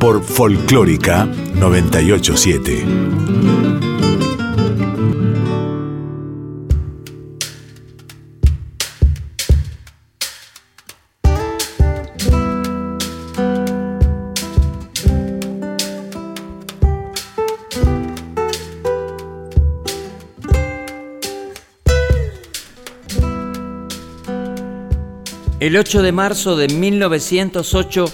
Por 0.00 0.24
Folclórica 0.24 1.26
987. 1.26 2.84
El 25.60 25.76
8 25.76 26.00
de 26.00 26.10
marzo 26.10 26.56
de 26.56 26.68
1908, 26.68 28.06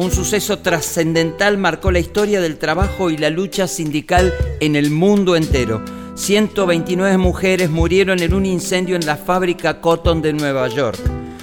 un 0.00 0.10
suceso 0.10 0.60
trascendental 0.60 1.58
marcó 1.58 1.90
la 1.90 1.98
historia 1.98 2.40
del 2.40 2.56
trabajo 2.56 3.10
y 3.10 3.18
la 3.18 3.28
lucha 3.28 3.68
sindical 3.68 4.32
en 4.60 4.74
el 4.74 4.90
mundo 4.90 5.36
entero. 5.36 5.84
129 6.14 7.18
mujeres 7.18 7.68
murieron 7.68 8.20
en 8.20 8.32
un 8.32 8.46
incendio 8.46 8.96
en 8.96 9.04
la 9.04 9.18
fábrica 9.18 9.82
Cotton 9.82 10.22
de 10.22 10.32
Nueva 10.32 10.68
York, 10.68 10.98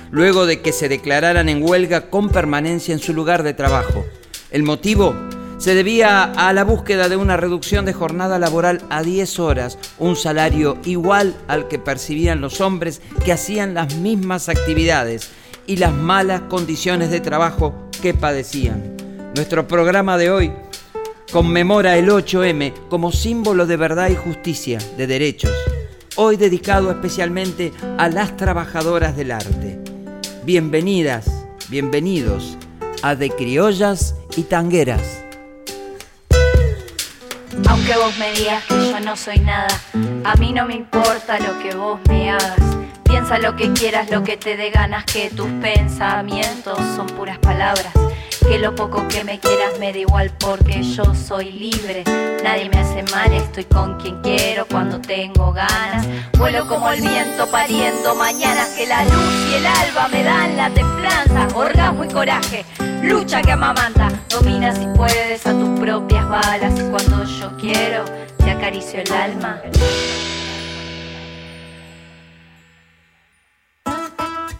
luego 0.10 0.48
de 0.48 0.62
que 0.62 0.72
se 0.72 0.90
declararan 0.90 1.50
en 1.50 1.62
huelga 1.62 2.10
con 2.10 2.30
permanencia 2.30 2.96
en 2.96 3.00
su 3.00 3.14
lugar 3.14 3.44
de 3.44 3.54
trabajo. 3.54 4.04
El 4.50 4.64
motivo 4.64 5.14
se 5.60 5.76
debía 5.76 6.24
a 6.24 6.52
la 6.52 6.64
búsqueda 6.64 7.10
de 7.10 7.16
una 7.16 7.38
reducción 7.38 7.86
de 7.86 7.94
jornada 7.94 8.40
laboral 8.40 8.82
a 8.90 9.04
10 9.04 9.38
horas, 9.38 9.78
un 10.00 10.16
salario 10.16 10.80
igual 10.84 11.36
al 11.48 11.68
que 11.68 11.78
percibían 11.78 12.42
los 12.42 12.60
hombres 12.60 13.04
que 13.24 13.34
hacían 13.34 13.76
las 13.76 13.94
mismas 13.98 14.50
actividades 14.50 15.30
y 15.68 15.76
las 15.76 15.94
malas 15.94 16.42
condiciones 16.50 17.12
de 17.12 17.20
trabajo 17.20 17.87
que 17.98 18.14
padecían. 18.14 18.96
Nuestro 19.36 19.68
programa 19.68 20.18
de 20.18 20.32
hoy 20.32 20.52
conmemora 21.32 21.98
el 21.98 22.10
8M 22.10 22.74
como 22.90 23.12
símbolo 23.12 23.66
de 23.66 23.78
verdad 23.78 24.10
y 24.10 24.16
justicia, 24.16 24.80
de 24.98 25.08
derechos, 25.08 25.52
hoy 26.16 26.38
dedicado 26.38 26.92
especialmente 26.92 27.74
a 27.98 28.10
las 28.10 28.38
trabajadoras 28.38 29.16
del 29.16 29.32
arte. 29.32 29.80
Bienvenidas, 30.44 31.46
bienvenidos 31.70 32.58
a 33.02 33.16
De 33.16 33.30
Criollas 33.30 34.16
y 34.36 34.44
Tangueras. 34.44 35.24
Aunque 37.68 37.96
vos 37.96 38.18
me 38.18 38.32
digas 38.32 38.64
que 38.66 38.76
yo 38.76 39.00
no 39.00 39.16
soy 39.16 39.40
nada, 39.40 39.68
a 40.24 40.36
mí 40.36 40.54
no 40.54 40.66
me 40.66 40.76
importa 40.76 41.40
lo 41.40 41.60
que 41.60 41.76
vos 41.76 42.00
me 42.08 42.32
hagas. 42.32 42.77
Piensa 43.28 43.46
lo 43.46 43.58
que 43.58 43.74
quieras, 43.74 44.10
lo 44.10 44.24
que 44.24 44.38
te 44.38 44.56
dé 44.56 44.70
ganas, 44.70 45.04
que 45.04 45.30
tus 45.30 45.50
pensamientos 45.62 46.78
son 46.96 47.08
puras 47.08 47.38
palabras. 47.40 47.92
Que 48.48 48.58
lo 48.58 48.74
poco 48.74 49.06
que 49.10 49.26
me 49.26 49.38
quieras 49.38 49.78
me 49.82 49.92
da 49.92 49.98
igual 49.98 50.32
porque 50.40 50.82
yo 50.82 51.14
soy 51.14 51.52
libre. 51.52 52.06
Nadie 52.42 52.70
me 52.70 52.80
hace 52.80 53.04
mal, 53.12 53.34
estoy 53.34 53.66
con 53.66 54.00
quien 54.00 54.22
quiero 54.22 54.66
cuando 54.68 55.02
tengo 55.02 55.52
ganas. 55.52 56.08
Vuelo 56.38 56.66
como 56.70 56.90
el 56.90 57.02
viento 57.02 57.52
pariendo 57.52 58.16
mañanas 58.16 58.70
que 58.78 58.88
la 58.88 59.04
luz 59.04 59.52
y 59.52 59.56
el 59.56 59.66
alba 59.66 60.08
me 60.08 60.24
dan 60.24 60.56
la 60.56 60.70
templanza. 60.70 61.48
Orgasmo 61.54 62.06
y 62.06 62.08
coraje, 62.08 62.64
lucha 63.04 63.42
que 63.42 63.52
amamanta. 63.52 64.10
Domina 64.30 64.74
si 64.74 64.86
puedes 64.96 65.46
a 65.46 65.52
tus 65.52 65.78
propias 65.82 66.30
balas. 66.30 66.74
Cuando 66.90 67.26
yo 67.26 67.58
quiero, 67.58 68.06
te 68.38 68.52
acaricio 68.52 69.02
el 69.02 69.12
alma. 69.12 69.62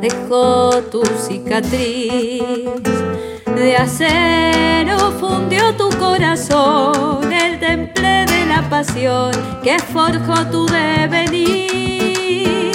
dejó 0.00 0.70
tu 0.90 1.02
cicatriz 1.26 2.42
de 3.60 3.76
acero 3.76 5.12
fundió 5.20 5.76
tu 5.76 5.90
corazón, 5.98 7.30
el 7.32 7.60
temple 7.60 8.24
de 8.26 8.46
la 8.46 8.68
pasión 8.70 9.30
que 9.62 9.78
forjó 9.78 10.46
tu 10.46 10.66
devenir. 10.66 12.72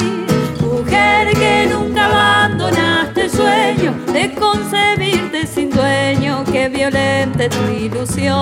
Mujer 0.62 1.34
que 1.34 1.68
nunca 1.72 2.06
abandonaste 2.06 3.24
el 3.24 3.32
sueño 3.32 3.96
de 4.14 4.32
concebirte 4.36 5.48
sin 5.48 5.72
dueño 5.72 6.44
que 6.52 6.70
violente 6.70 7.50
tu 7.50 7.64
ilusión. 7.72 8.36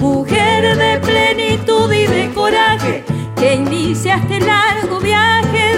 Mujer 0.00 0.74
de 0.76 0.98
plenitud 1.00 1.92
y 1.92 2.06
de 2.06 2.30
coraje 2.34 3.04
que 3.36 3.56
iniciaste 3.56 4.38
el 4.38 4.46
largo 4.46 5.00
viaje 5.00 5.71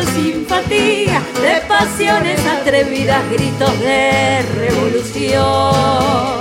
generosa 0.00 0.12
simpatía, 0.12 1.22
de 1.42 1.60
pasiones 1.68 2.40
atrevidas, 2.46 3.22
gritos 3.30 3.78
de 3.80 4.42
revolución. 4.54 6.40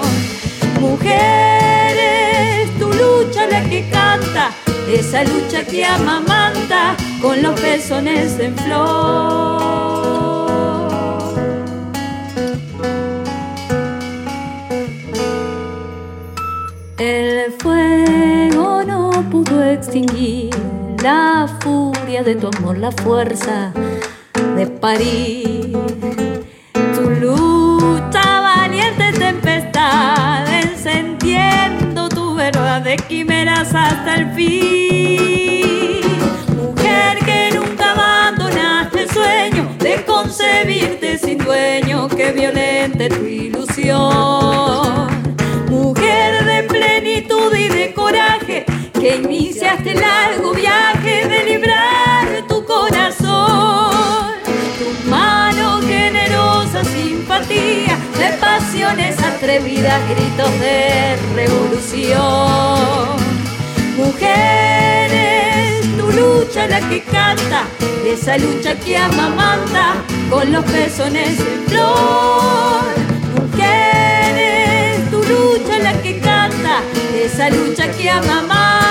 Mujeres, 0.79 2.69
tu 2.79 2.87
lucha 2.87 3.47
la 3.47 3.63
que 3.69 3.89
canta, 3.89 4.51
esa 4.89 5.23
lucha 5.23 5.63
que 5.65 5.85
amamanta 5.85 6.95
con 7.21 7.41
los 7.41 7.59
pezones 7.59 8.39
en 8.39 8.55
flor. 8.57 9.69
El 16.97 17.53
fuego 17.59 18.83
no 18.85 19.11
pudo 19.31 19.63
extinguir 19.63 20.49
la 21.01 21.47
de 22.09 22.35
tu 22.35 22.49
amor, 22.57 22.75
la 22.79 22.91
fuerza 22.91 23.71
de 24.55 24.65
París. 24.65 25.77
Tu 26.95 27.09
lucha 27.21 28.41
valiente 28.41 29.13
tempestad, 29.13 30.43
encendiendo 30.51 32.09
tu 32.09 32.33
verdad 32.33 32.81
de 32.81 32.97
quimeras 32.97 33.75
hasta 33.75 34.15
el 34.15 34.33
fin. 34.33 36.01
Mujer 36.57 37.19
que 37.23 37.51
nunca 37.55 37.91
abandonaste 37.91 39.03
el 39.03 39.09
sueño 39.11 39.69
de 39.77 40.03
concebirte 40.03 41.19
sin 41.19 41.37
dueño 41.37 42.07
que 42.07 42.31
violente 42.31 43.09
tu 43.09 43.23
ilusión. 43.23 45.07
Mujer 45.69 46.43
de 46.43 46.63
plenitud 46.63 47.55
y 47.55 47.67
de 47.67 47.93
coraje 47.93 48.65
que 48.99 49.17
iniciaste 49.17 49.91
el 49.91 49.99
largo 50.01 50.53
viaje 50.53 50.98
pasiones 58.89 59.21
atrevidas, 59.21 60.01
gritos 60.09 60.59
de 60.59 61.15
revolución. 61.35 63.17
Mujeres, 63.97 65.81
tu 65.97 66.11
lucha 66.11 66.67
la 66.67 66.79
que 66.89 67.03
canta, 67.03 67.67
esa 68.05 68.37
lucha 68.37 68.75
que 68.75 68.97
amamanta 68.97 69.93
con 70.29 70.51
los 70.51 70.65
pezones 70.65 71.39
en 71.39 71.65
flor. 71.67 72.81
Mujeres, 73.35 75.09
tu 75.11 75.17
lucha 75.17 75.79
la 75.79 75.93
que 76.01 76.19
canta, 76.19 76.81
esa 77.13 77.49
lucha 77.49 77.91
que 77.91 78.09
amamanta 78.09 78.88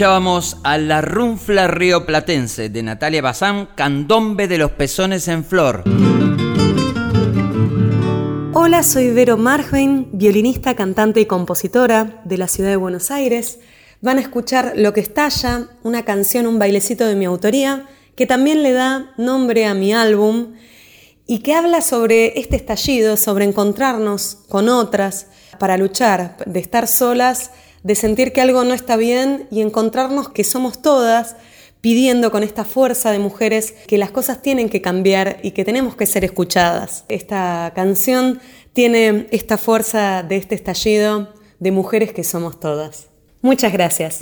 Escuchábamos 0.00 0.56
a 0.64 0.78
la 0.78 1.02
runfla 1.02 1.66
rioplatense 1.66 2.70
de 2.70 2.82
Natalia 2.82 3.20
Bazán, 3.20 3.68
Candombe 3.74 4.48
de 4.48 4.56
los 4.56 4.70
Pezones 4.70 5.28
en 5.28 5.44
Flor. 5.44 5.84
Hola, 8.54 8.82
soy 8.82 9.10
Vero 9.10 9.36
Margvein, 9.36 10.08
violinista, 10.14 10.74
cantante 10.74 11.20
y 11.20 11.26
compositora 11.26 12.22
de 12.24 12.38
la 12.38 12.48
ciudad 12.48 12.70
de 12.70 12.76
Buenos 12.76 13.10
Aires. 13.10 13.58
Van 14.00 14.16
a 14.16 14.22
escuchar 14.22 14.72
Lo 14.74 14.94
que 14.94 15.00
estalla, 15.00 15.68
una 15.82 16.06
canción, 16.06 16.46
un 16.46 16.58
bailecito 16.58 17.04
de 17.04 17.14
mi 17.14 17.26
autoría, 17.26 17.86
que 18.16 18.24
también 18.24 18.62
le 18.62 18.72
da 18.72 19.12
nombre 19.18 19.66
a 19.66 19.74
mi 19.74 19.92
álbum 19.92 20.54
y 21.26 21.40
que 21.40 21.52
habla 21.52 21.82
sobre 21.82 22.40
este 22.40 22.56
estallido, 22.56 23.18
sobre 23.18 23.44
encontrarnos 23.44 24.38
con 24.48 24.70
otras 24.70 25.26
para 25.58 25.76
luchar, 25.76 26.38
de 26.46 26.58
estar 26.58 26.88
solas 26.88 27.50
de 27.82 27.94
sentir 27.94 28.32
que 28.32 28.40
algo 28.40 28.64
no 28.64 28.74
está 28.74 28.96
bien 28.96 29.46
y 29.50 29.60
encontrarnos 29.60 30.28
que 30.28 30.44
somos 30.44 30.82
todas 30.82 31.36
pidiendo 31.80 32.30
con 32.30 32.42
esta 32.42 32.64
fuerza 32.64 33.10
de 33.10 33.18
mujeres 33.18 33.72
que 33.86 33.98
las 33.98 34.10
cosas 34.10 34.42
tienen 34.42 34.68
que 34.68 34.82
cambiar 34.82 35.38
y 35.42 35.52
que 35.52 35.64
tenemos 35.64 35.96
que 35.96 36.06
ser 36.06 36.24
escuchadas. 36.24 37.04
Esta 37.08 37.72
canción 37.74 38.40
tiene 38.72 39.26
esta 39.30 39.56
fuerza 39.56 40.22
de 40.22 40.36
este 40.36 40.54
estallido 40.54 41.32
de 41.58 41.70
mujeres 41.70 42.12
que 42.12 42.24
somos 42.24 42.60
todas. 42.60 43.08
Muchas 43.42 43.72
gracias. 43.72 44.20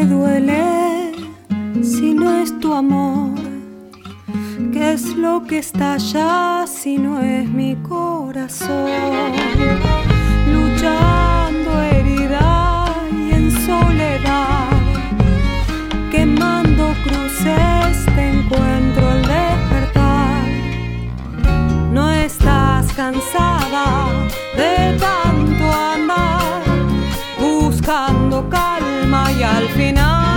Que 0.00 0.06
duele 0.06 1.12
si 1.82 2.14
no 2.14 2.40
es 2.42 2.58
tu 2.58 2.72
amor? 2.72 3.38
¿Qué 4.72 4.92
es 4.92 5.04
lo 5.16 5.42
que 5.42 5.58
está 5.58 5.94
allá 5.94 6.64
si 6.66 6.96
no 6.96 7.20
es 7.20 7.46
mi 7.48 7.76
corazón? 7.76 8.88
Luchando 10.54 11.70
herida 11.82 12.86
y 13.12 13.32
en 13.38 13.50
soledad, 13.66 14.70
quemando 16.10 16.84
cruces 17.04 17.94
te 18.14 18.24
encuentro 18.36 19.02
al 19.14 19.22
despertar. 19.34 20.48
No 21.92 22.10
estás 22.10 22.90
cansada 22.94 24.08
de 24.56 24.98
tanto 24.98 25.64
andar 25.94 26.62
buscando 27.38 28.48
calma 28.48 28.69
y 29.40 29.42
al 29.42 29.68
final 29.70 30.29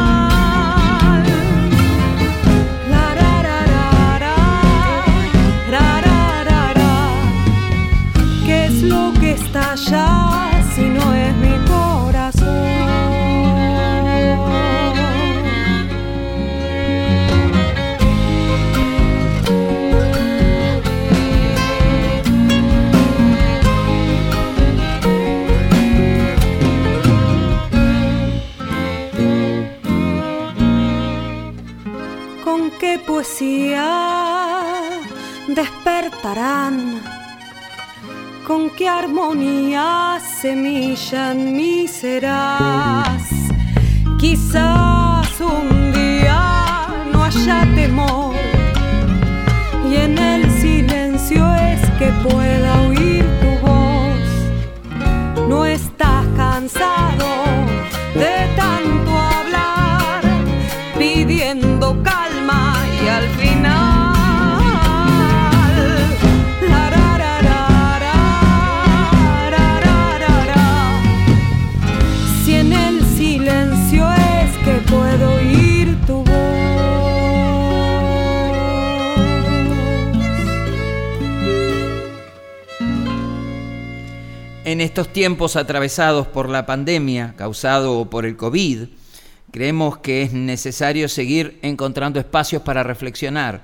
En 84.74 84.82
estos 84.82 85.14
tiempos 85.14 85.56
atravesados 85.56 86.26
por 86.26 86.50
la 86.50 86.66
pandemia 86.66 87.36
causado 87.38 88.10
por 88.10 88.26
el 88.26 88.36
COVID, 88.36 88.86
creemos 89.52 90.00
que 90.00 90.24
es 90.24 90.34
necesario 90.34 91.08
seguir 91.10 91.60
encontrando 91.62 92.20
espacios 92.20 92.64
para 92.64 92.82
reflexionar 92.82 93.62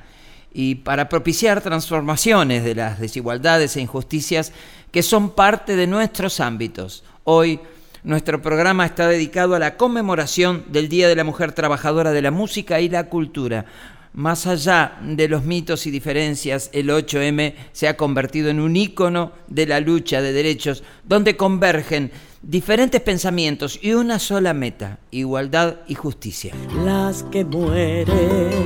y 0.53 0.75
para 0.75 1.09
propiciar 1.09 1.61
transformaciones 1.61 2.63
de 2.63 2.75
las 2.75 2.99
desigualdades 2.99 3.75
e 3.75 3.81
injusticias 3.81 4.53
que 4.91 5.01
son 5.01 5.31
parte 5.31 5.75
de 5.75 5.87
nuestros 5.87 6.39
ámbitos. 6.39 7.03
Hoy 7.23 7.59
nuestro 8.03 8.43
programa 8.43 8.85
está 8.85 9.07
dedicado 9.07 9.55
a 9.55 9.59
la 9.59 9.77
conmemoración 9.77 10.65
del 10.67 10.89
Día 10.89 11.07
de 11.07 11.15
la 11.15 11.23
Mujer 11.23 11.53
Trabajadora 11.53 12.11
de 12.11 12.21
la 12.21 12.29
Música 12.29 12.81
y 12.81 12.87
la 12.87 13.09
Cultura. 13.09 13.65
Más 14.13 14.47
allá 14.47 14.97
de 15.01 15.27
los 15.27 15.43
mitos 15.43 15.85
y 15.85 15.91
diferencias, 15.91 16.71
el 16.73 16.89
8M 16.89 17.53
se 17.71 17.87
ha 17.87 17.95
convertido 17.95 18.49
en 18.49 18.59
un 18.59 18.75
ícono 18.75 19.31
de 19.47 19.67
la 19.67 19.79
lucha 19.79 20.21
de 20.21 20.33
derechos 20.33 20.83
donde 21.03 21.37
convergen 21.37 22.11
diferentes 22.41 23.01
pensamientos 23.01 23.79
y 23.81 23.93
una 23.93 24.17
sola 24.17 24.53
meta, 24.53 24.97
igualdad 25.11 25.77
y 25.87 25.93
justicia. 25.93 26.53
Las 26.83 27.23
que 27.23 27.45
mueren 27.45 28.65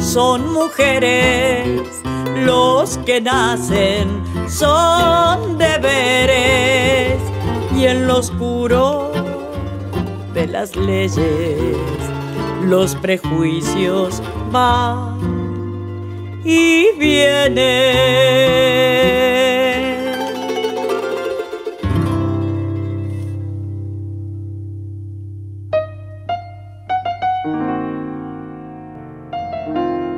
son 0.00 0.52
mujeres, 0.52 1.80
los 2.44 2.98
que 2.98 3.22
nacen 3.22 4.22
son 4.50 5.56
deberes 5.56 7.18
y 7.74 7.86
en 7.86 8.06
lo 8.06 8.18
oscuro 8.18 9.12
de 10.34 10.46
las 10.46 10.76
leyes 10.76 11.76
los 12.64 12.94
prejuicios 12.96 14.22
van 14.50 15.18
y 16.44 16.86
vienen. 16.98 17.68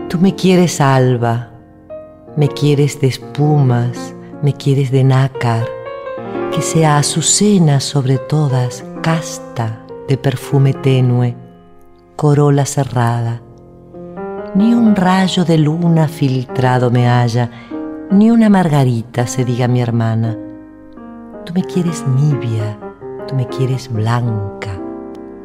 Tú 0.09 0.19
me 0.19 0.35
quieres 0.35 0.81
alba, 0.81 1.51
me 2.37 2.49
quieres 2.49 3.01
de 3.01 3.07
espumas, 3.07 4.15
me 4.43 4.53
quieres 4.53 4.91
de 4.91 5.05
nácar, 5.05 5.67
que 6.53 6.63
sea 6.63 6.99
azucena 6.99 7.81
sobre 7.81 8.19
todas, 8.19 8.85
casta 9.03 9.85
de 10.09 10.17
perfume 10.17 10.75
tenue, 10.75 11.37
corola 12.17 12.67
cerrada. 12.67 13.41
Ni 14.55 14.75
un 14.75 14.97
rayo 14.97 15.45
de 15.45 15.59
luna 15.59 16.09
filtrado 16.09 16.91
me 16.91 17.09
haya, 17.09 17.51
ni 18.11 18.33
una 18.33 18.49
margarita 18.49 19.29
se 19.29 19.45
diga 19.45 19.69
mi 19.69 19.81
hermana. 19.81 20.37
Tú 21.45 21.53
me 21.55 21.63
quieres 21.63 22.05
nibia, 22.09 22.77
tú 23.29 23.37
me 23.37 23.47
quieres 23.47 23.93
blanca, 23.93 24.73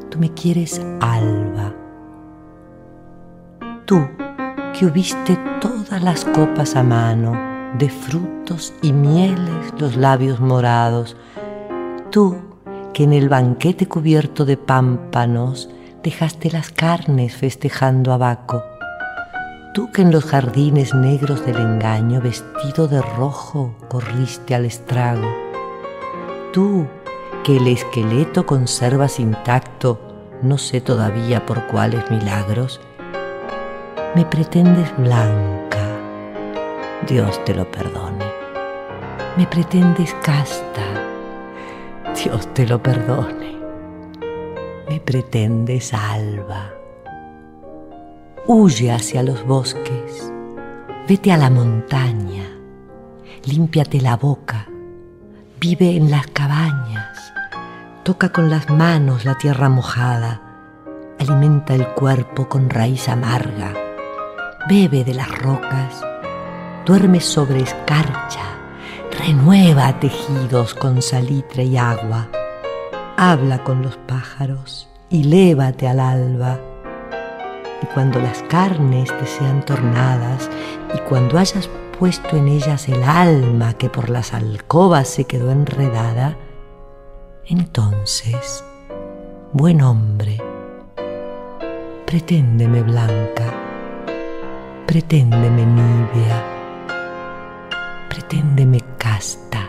tú 0.09 0.17
me 0.17 0.31
quieres 0.33 0.81
alba. 1.01 1.71
Tú 3.85 4.07
que 4.73 4.87
hubiste 4.87 5.37
todas 5.61 6.01
las 6.01 6.25
copas 6.25 6.75
a 6.75 6.81
mano, 6.81 7.33
de 7.77 7.89
frutos 7.89 8.73
y 8.81 8.91
mieles 8.91 9.73
los 9.77 9.95
labios 9.97 10.39
morados, 10.39 11.15
tú 12.09 12.37
que 12.91 13.03
en 13.03 13.13
el 13.13 13.29
banquete 13.29 13.87
cubierto 13.87 14.45
de 14.45 14.57
pámpanos 14.57 15.69
dejaste 16.01 16.49
las 16.49 16.71
carnes 16.71 17.35
festejando 17.35 18.11
a 18.11 18.17
Baco, 18.17 18.63
tú 19.75 19.91
que 19.91 20.01
en 20.01 20.11
los 20.13 20.23
jardines 20.23 20.95
negros 20.95 21.45
del 21.45 21.57
engaño 21.57 22.21
vestido 22.21 22.87
de 22.87 23.01
rojo 23.01 23.75
corriste 23.89 24.55
al 24.55 24.63
estrago, 24.63 25.27
tú 26.53 26.87
que 27.43 27.57
el 27.57 27.67
esqueleto 27.67 28.45
conservas 28.45 29.19
intacto 29.19 29.99
no 30.41 30.57
sé 30.57 30.79
todavía 30.79 31.45
por 31.45 31.67
cuáles 31.67 32.09
milagros, 32.09 32.79
me 34.15 34.23
pretendes 34.23 34.95
blanca, 34.97 35.85
Dios 37.05 37.43
te 37.43 37.53
lo 37.53 37.69
perdone. 37.69 38.23
Me 39.35 39.45
pretendes 39.45 40.13
casta, 40.23 40.85
Dios 42.23 42.47
te 42.53 42.65
lo 42.65 42.81
perdone. 42.81 43.57
Me 44.87 45.01
pretendes 45.01 45.93
alba. 45.93 46.84
Huye 48.47 48.91
hacia 48.91 49.23
los 49.23 49.43
bosques, 49.43 50.31
vete 51.07 51.31
a 51.31 51.37
la 51.37 51.49
montaña, 51.49 52.43
límpiate 53.43 53.99
la 53.99 54.17
boca, 54.17 54.67
vive 55.59 55.95
en 55.95 56.11
las 56.11 56.27
cabañas, 56.27 57.33
toca 58.03 58.31
con 58.31 58.51
las 58.51 58.69
manos 58.69 59.25
la 59.25 59.35
tierra 59.39 59.67
mojada, 59.67 60.43
alimenta 61.17 61.73
el 61.73 61.87
cuerpo 61.95 62.47
con 62.47 62.69
raíz 62.69 63.09
amarga, 63.09 63.73
bebe 64.69 65.03
de 65.03 65.15
las 65.15 65.35
rocas, 65.39 66.05
duerme 66.85 67.21
sobre 67.21 67.61
escarcha, 67.61 68.43
renueva 69.17 69.99
tejidos 69.99 70.75
con 70.75 71.01
salitre 71.01 71.63
y 71.63 71.77
agua, 71.77 72.29
habla 73.17 73.63
con 73.63 73.81
los 73.81 73.97
pájaros 73.97 74.87
y 75.09 75.23
lévate 75.23 75.87
al 75.87 75.99
alba 75.99 76.59
y 77.81 77.85
cuando 77.87 78.19
las 78.19 78.43
carnes 78.43 79.09
te 79.17 79.25
sean 79.25 79.63
tornadas 79.63 80.49
y 80.93 80.99
cuando 80.99 81.37
hayas 81.37 81.69
puesto 81.99 82.35
en 82.35 82.47
ellas 82.47 82.87
el 82.89 83.03
alma 83.03 83.73
que 83.73 83.89
por 83.89 84.09
las 84.09 84.33
alcobas 84.33 85.07
se 85.07 85.25
quedó 85.25 85.51
enredada, 85.51 86.37
entonces, 87.47 88.63
buen 89.53 89.81
hombre, 89.81 90.41
preténdeme 92.05 92.81
blanca, 92.81 93.53
preténdeme 94.87 95.65
nibia, 95.65 96.43
preténdeme 98.09 98.81
casta. 98.97 99.64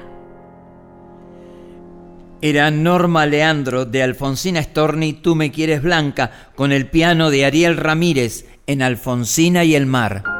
Era 2.43 2.71
Norma 2.71 3.25
Leandro 3.25 3.87
de 3.87 4.02
Alfonsina 4.02 4.62
Storni, 4.62 5.14
Tú 5.14 5.35
me 5.35 5.50
quieres 5.50 5.83
blanca, 5.83 6.50
con 6.55 6.71
el 6.71 6.87
piano 6.88 7.31
de 7.31 7.47
Ariel 7.47 7.76
Ramírez 7.76 8.47
en 8.66 8.83
Alfonsina 8.83 9.64
y 9.64 9.75
el 9.75 9.87
mar. 9.87 10.36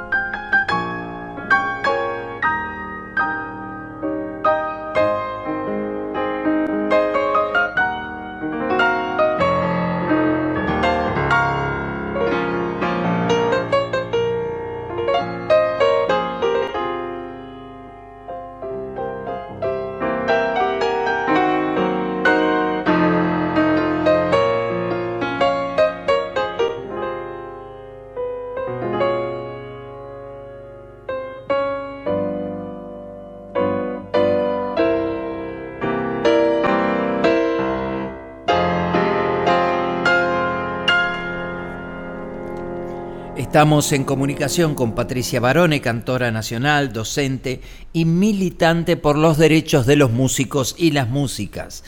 Estamos 43.57 43.91
en 43.93 44.05
comunicación 44.05 44.75
con 44.75 44.95
Patricia 44.95 45.41
Barone, 45.41 45.81
cantora 45.81 46.31
nacional, 46.31 46.93
docente 46.93 47.63
y 47.95 48.05
militante 48.05 48.99
por 48.99 49.17
los 49.17 49.39
derechos 49.39 49.87
de 49.87 49.97
los 49.97 50.11
músicos 50.11 50.75
y 50.77 50.91
las 50.91 51.09
músicas. 51.09 51.83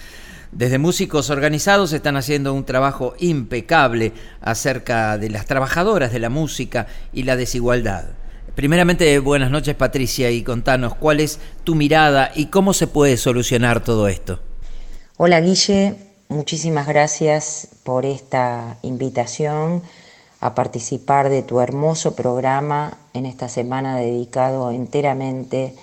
Desde 0.51 0.79
Músicos 0.79 1.29
Organizados 1.29 1.93
están 1.93 2.17
haciendo 2.17 2.55
un 2.55 2.65
trabajo 2.65 3.13
impecable 3.19 4.15
acerca 4.41 5.19
de 5.19 5.29
las 5.29 5.45
trabajadoras 5.45 6.11
de 6.11 6.21
la 6.21 6.31
música 6.31 6.87
y 7.13 7.25
la 7.25 7.37
desigualdad. 7.37 8.05
Primeramente, 8.55 9.19
buenas 9.19 9.51
noches 9.51 9.75
Patricia 9.75 10.31
y 10.31 10.43
contanos 10.43 10.95
cuál 10.95 11.21
es 11.21 11.39
tu 11.65 11.75
mirada 11.75 12.33
y 12.35 12.47
cómo 12.47 12.73
se 12.73 12.87
puede 12.87 13.19
solucionar 13.19 13.85
todo 13.85 14.09
esto. 14.09 14.41
Hola 15.19 15.43
Guille, 15.43 15.97
muchísimas 16.31 16.89
gracias 16.89 17.69
por 17.85 18.07
esta 18.07 18.79
invitación 18.81 19.83
a 20.41 20.55
participar 20.55 21.29
de 21.29 21.43
tu 21.43 21.61
hermoso 21.61 22.15
programa 22.15 22.99
en 23.13 23.27
esta 23.27 23.49
semana 23.49 23.97
dedicado 23.97 24.71
enteramente 24.71 25.75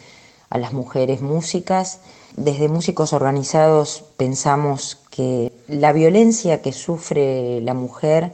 a 0.50 0.58
las 0.58 0.74
mujeres 0.74 1.22
músicas. 1.22 2.00
Desde 2.38 2.70
Músicos 2.70 3.14
Organizados 3.14 4.04
pensamos 4.18 4.98
que 5.10 5.52
la 5.68 5.94
violencia 5.94 6.62
que 6.62 6.74
sufre 6.74 7.62
la 7.62 7.74
mujer 7.74 8.34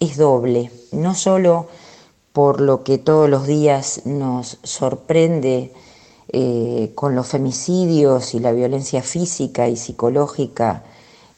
es 0.00 0.16
doble, 0.16 0.70
no 0.92 1.14
solo 1.14 1.68
por 2.32 2.60
lo 2.60 2.82
que 2.82 2.98
todos 2.98 3.30
los 3.30 3.46
días 3.46 4.02
nos 4.04 4.58
sorprende 4.62 5.72
eh, 6.32 6.90
con 6.94 7.14
los 7.14 7.28
femicidios 7.28 8.34
y 8.34 8.40
la 8.40 8.52
violencia 8.52 9.02
física 9.02 9.68
y 9.68 9.76
psicológica 9.76 10.82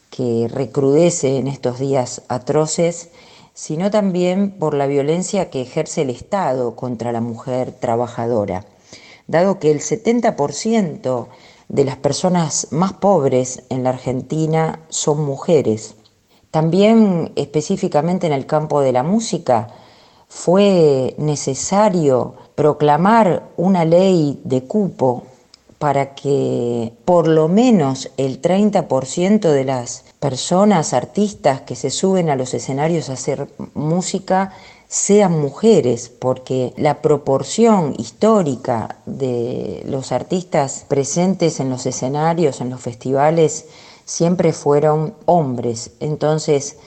que 0.09 0.49
recrudece 0.51 1.37
en 1.37 1.47
estos 1.47 1.77
días 1.77 2.23
atroces, 2.29 3.09
sino 3.57 3.89
también 3.89 4.51
por 4.51 4.75
la 4.75 4.85
violencia 4.85 5.49
que 5.49 5.61
ejerce 5.61 6.03
el 6.03 6.11
Estado 6.11 6.75
contra 6.75 7.11
la 7.11 7.21
mujer 7.21 7.71
trabajadora, 7.71 8.65
dado 9.25 9.57
que 9.57 9.71
el 9.71 9.79
70% 9.79 11.27
de 11.67 11.83
las 11.83 11.95
personas 11.95 12.67
más 12.69 12.93
pobres 12.93 13.63
en 13.69 13.83
la 13.83 13.89
Argentina 13.89 14.81
son 14.89 15.25
mujeres. 15.25 15.95
También 16.51 17.31
específicamente 17.35 18.27
en 18.27 18.33
el 18.33 18.45
campo 18.45 18.81
de 18.81 18.91
la 18.91 19.01
música 19.01 19.69
fue 20.27 21.15
necesario 21.17 22.35
proclamar 22.53 23.49
una 23.57 23.85
ley 23.85 24.39
de 24.43 24.65
cupo 24.65 25.23
para 25.79 26.13
que 26.13 26.93
por 27.05 27.27
lo 27.27 27.47
menos 27.47 28.11
el 28.17 28.39
30% 28.39 29.49
de 29.49 29.65
las 29.65 30.05
personas, 30.19 30.93
artistas 30.93 31.61
que 31.61 31.75
se 31.75 31.89
suben 31.89 32.29
a 32.29 32.35
los 32.35 32.53
escenarios 32.53 33.09
a 33.09 33.13
hacer 33.13 33.47
música 33.73 34.53
sean 34.87 35.39
mujeres, 35.39 36.09
porque 36.09 36.73
la 36.77 37.01
proporción 37.01 37.93
histórica 37.97 38.97
de 39.05 39.83
los 39.85 40.11
artistas 40.11 40.85
presentes 40.87 41.59
en 41.59 41.69
los 41.69 41.85
escenarios, 41.85 42.61
en 42.61 42.69
los 42.69 42.79
festivales, 42.79 43.65
siempre 44.05 44.53
fueron 44.53 45.13
hombres. 45.25 45.91
Entonces 45.99 46.77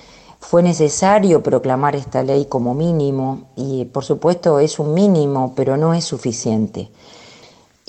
fue 0.41 0.63
necesario 0.63 1.43
proclamar 1.43 1.95
esta 1.95 2.23
ley 2.23 2.47
como 2.47 2.75
mínimo 2.75 3.51
y 3.57 3.85
por 3.85 4.05
supuesto 4.05 4.59
es 4.59 4.79
un 4.79 4.95
mínimo, 4.95 5.53
pero 5.55 5.77
no 5.77 5.93
es 5.93 6.05
suficiente. 6.05 6.91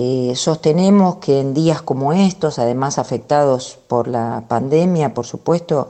Eh, 0.03 0.33
sostenemos 0.35 1.17
que 1.17 1.39
en 1.39 1.53
días 1.53 1.83
como 1.83 2.11
estos, 2.11 2.57
además 2.57 2.97
afectados 2.97 3.77
por 3.87 4.07
la 4.07 4.45
pandemia, 4.47 5.13
por 5.13 5.27
supuesto, 5.27 5.89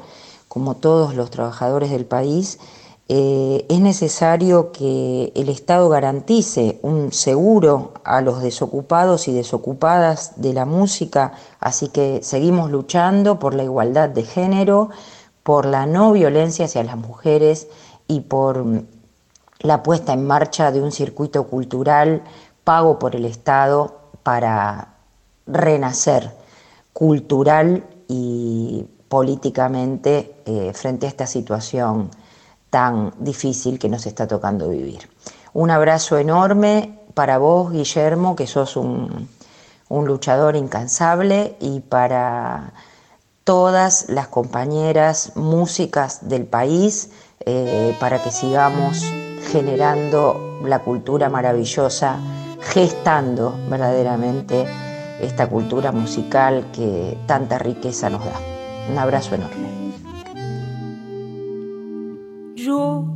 como 0.50 0.76
todos 0.76 1.16
los 1.16 1.30
trabajadores 1.30 1.92
del 1.92 2.04
país, 2.04 2.60
eh, 3.08 3.66
es 3.70 3.80
necesario 3.80 4.74
que 4.74 5.32
el 5.34 5.48
Estado 5.48 5.88
garantice 5.88 6.78
un 6.82 7.14
seguro 7.14 7.94
a 8.04 8.20
los 8.20 8.42
desocupados 8.42 9.30
y 9.30 9.34
desocupadas 9.34 10.34
de 10.42 10.52
la 10.52 10.66
música, 10.66 11.32
así 11.62 11.88
que 11.88 12.20
seguimos 12.22 12.70
luchando 12.70 13.40
por 13.40 13.54
la 13.54 13.64
igualdad 13.64 14.10
de 14.10 14.24
género, 14.24 14.90
por 15.42 15.66
la 15.66 15.86
no 15.86 16.12
violencia 16.12 16.66
hacia 16.66 16.84
las 16.84 16.98
mujeres 16.98 17.70
y 18.10 18.20
por 18.20 18.66
la 19.60 19.84
puesta 19.84 20.12
en 20.12 20.28
marcha 20.28 20.74
de 20.74 20.82
un 20.82 20.92
circuito 20.92 21.48
cultural 21.48 22.24
pago 22.66 23.00
por 23.00 23.16
el 23.16 23.24
Estado 23.24 24.01
para 24.24 24.96
renacer 25.48 26.32
cultural 26.94 27.84
y 28.08 28.86
políticamente 29.08 30.36
eh, 30.46 30.72
frente 30.74 31.06
a 31.06 31.10
esta 31.10 31.28
situación 31.28 32.10
tan 32.70 33.14
difícil 33.20 33.78
que 33.78 33.90
nos 33.90 34.06
está 34.06 34.28
tocando 34.28 34.70
vivir. 34.70 35.10
Un 35.54 35.70
abrazo 35.70 36.18
enorme 36.18 37.00
para 37.14 37.38
vos, 37.38 37.72
Guillermo, 37.72 38.36
que 38.36 38.48
sos 38.48 38.78
un, 38.78 39.28
luchador 39.90 40.56
incansable, 40.56 41.58
y 41.60 41.82
para 41.82 42.72
todas 43.44 44.08
las 44.08 44.30
compañeras 44.30 45.34
músicas 45.36 46.30
del 46.30 46.46
país, 46.46 47.10
eh, 47.46 47.96
para 48.00 48.24
que 48.24 48.32
sigamos 48.32 49.04
generando 49.52 50.62
la 50.64 50.80
cultura 50.80 51.30
maravillosa 51.30 52.18
gestando 52.62 53.56
verdaderamente 53.70 54.66
esta 55.20 55.48
cultura 55.48 55.92
musical 55.92 56.66
que 56.72 57.18
tanta 57.28 57.58
riqueza 57.58 58.10
nos 58.10 58.24
da. 58.24 58.40
Un 58.90 58.98
abrazo 58.98 59.36
enorme. 59.36 59.70
Yo 62.56 63.14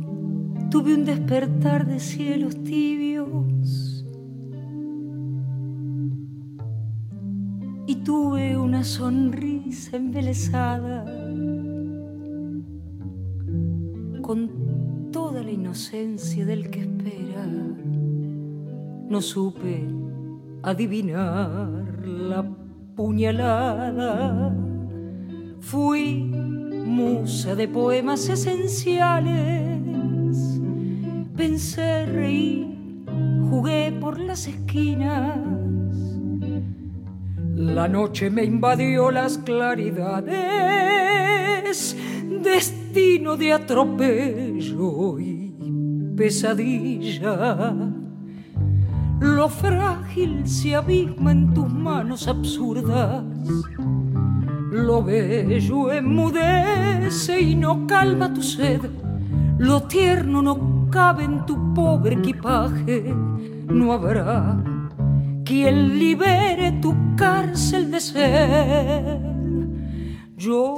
tuve 0.70 0.94
un 0.94 1.04
despertar 1.04 1.86
de 1.86 1.98
cielos 2.00 2.62
tibios 2.62 4.04
y 7.86 7.96
tuve 7.96 8.56
una 8.56 8.82
sonrisa 8.84 9.96
embelesada 9.96 11.04
con 14.22 15.10
toda 15.12 15.42
la 15.42 15.50
inocencia 15.50 16.44
del 16.44 16.68
que 16.68 16.80
espera. 16.80 17.46
No 19.08 19.20
supe 19.20 19.86
adivinar 20.62 22.04
la 22.04 22.44
puñalada. 22.96 24.52
Fui 25.60 26.24
musa 26.24 27.54
de 27.54 27.68
poemas 27.68 28.28
esenciales. 28.28 29.36
Pensé, 31.36 32.06
reí, 32.06 33.04
jugué 33.48 33.92
por 34.00 34.18
las 34.18 34.48
esquinas. 34.48 35.38
La 37.54 37.86
noche 37.86 38.28
me 38.28 38.42
invadió 38.44 39.12
las 39.12 39.38
claridades, 39.38 40.26
destino 42.42 43.36
de 43.36 43.52
atropello 43.52 45.20
y 45.20 45.54
pesadilla 46.16 47.95
lo 49.20 49.48
frágil 49.48 50.46
se 50.48 50.74
abisma 50.74 51.32
en 51.32 51.54
tus 51.54 51.72
manos 51.72 52.28
absurdas. 52.28 53.24
Lo 54.70 55.02
bello 55.02 55.90
enmudece 55.92 57.40
y 57.40 57.54
no 57.54 57.86
calma 57.86 58.32
tu 58.32 58.42
sed. 58.42 58.82
Lo 59.58 59.82
tierno 59.84 60.42
no 60.42 60.88
cabe 60.90 61.24
en 61.24 61.46
tu 61.46 61.72
pobre 61.72 62.16
equipaje. 62.16 63.14
No 63.68 63.92
habrá 63.92 64.62
quien 65.44 65.98
libere 65.98 66.72
tu 66.82 66.94
cárcel 67.16 67.90
de 67.90 68.00
ser. 68.00 69.20
Yo 70.36 70.76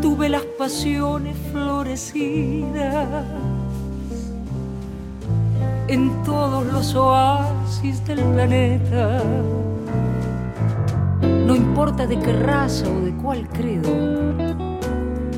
tuve 0.00 0.28
las 0.28 0.44
pasiones 0.58 1.36
florecidas 1.50 3.24
en 5.92 6.22
todos 6.22 6.64
los 6.72 6.94
oasis 6.94 8.02
del 8.06 8.20
planeta. 8.20 9.22
No 11.20 11.54
importa 11.54 12.06
de 12.06 12.18
qué 12.18 12.32
raza 12.32 12.86
o 12.88 13.00
de 13.00 13.12
cuál 13.16 13.46
credo, 13.48 13.90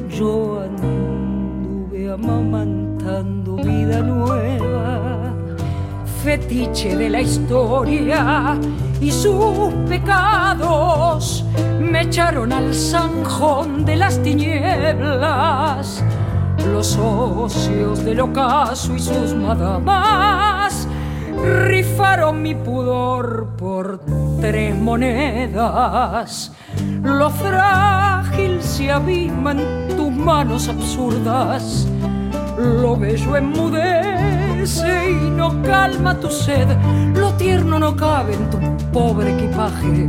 yo 0.08 0.62
anduve 0.62 2.12
amamantando 2.12 3.56
vida 3.56 4.00
nueva, 4.00 5.34
fetiche 6.22 6.96
de 6.96 7.10
la 7.10 7.20
historia 7.20 8.56
y 9.00 9.10
sus 9.10 9.74
pecados 9.88 11.44
me 11.80 12.02
echaron 12.02 12.52
al 12.52 12.72
zanjón 12.72 13.84
de 13.84 13.96
las 13.96 14.22
tinieblas 14.22 16.04
los 16.72 16.86
socios 16.86 18.04
del 18.04 18.20
ocaso 18.20 18.94
y 18.94 19.00
sus 19.00 19.34
madamas 19.34 20.53
rifaron 21.66 22.42
mi 22.42 22.54
pudor 22.54 23.48
por 23.56 24.00
tres 24.40 24.74
monedas. 24.76 26.52
Lo 27.02 27.30
frágil 27.30 28.62
se 28.62 28.90
abisma 28.90 29.52
en 29.52 29.88
tus 29.96 30.10
manos 30.10 30.68
absurdas. 30.68 31.86
Lo 32.58 32.96
bello 32.96 33.36
enmudece 33.36 35.10
y 35.10 35.30
no 35.30 35.62
calma 35.62 36.18
tu 36.18 36.30
sed. 36.30 36.68
Lo 37.14 37.32
tierno 37.34 37.78
no 37.78 37.94
cabe 37.96 38.34
en 38.34 38.50
tu 38.50 38.58
pobre 38.92 39.32
equipaje. 39.34 40.08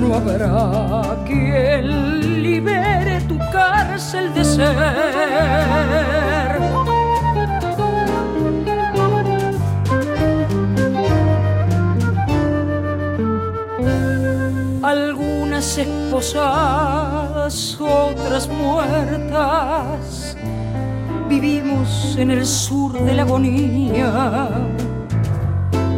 No 0.00 0.14
habrá 0.14 1.24
quien 1.26 2.42
libere 2.42 3.20
tu 3.22 3.38
cárcel 3.52 4.32
de 4.34 4.44
ser. 4.44 4.68
Algunas 15.68 15.78
esposadas, 15.78 17.78
otras 17.78 18.48
muertas, 18.48 20.34
vivimos 21.28 22.16
en 22.16 22.30
el 22.30 22.46
sur 22.46 22.98
de 22.98 23.12
la 23.12 23.22
agonía, 23.22 24.48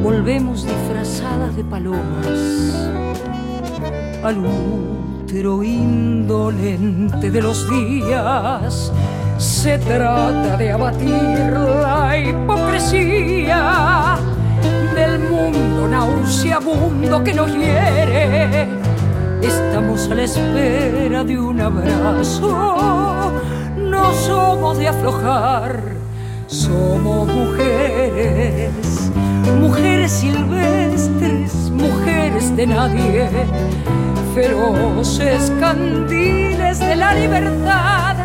volvemos 0.03 0.65
disfrazadas 0.65 1.55
de 1.55 1.63
palomas 1.63 2.89
al 4.25 4.39
útero 4.39 5.63
indolente 5.63 7.31
de 7.31 7.41
los 7.41 7.71
días. 7.71 8.93
Se 9.39 9.79
trata 9.79 10.57
de 10.57 10.73
abatir 10.73 11.13
la 11.13 12.19
hipocresía 12.19 14.17
del 14.97 15.21
mundo 15.21 15.87
nauseabundo 15.87 17.23
que 17.23 17.35
nos 17.35 17.53
hiere. 17.53 18.80
Estamos 19.43 20.11
a 20.11 20.15
la 20.15 20.23
espera 20.25 21.25
de 21.25 21.39
un 21.39 21.61
abrazo, 21.61 23.33
no 23.77 24.13
somos 24.13 24.79
de 24.79 24.89
aflojar, 24.89 25.81
somos 26.47 27.27
mujeres, 27.29 29.11
mujeres 29.59 30.13
silvestres, 30.13 31.71
mujeres 31.71 32.55
de 32.57 32.67
nadie. 32.67 33.29
Feroces 34.35 35.51
candiles 35.59 36.79
de 36.79 36.97
la 36.97 37.15
libertad, 37.15 38.17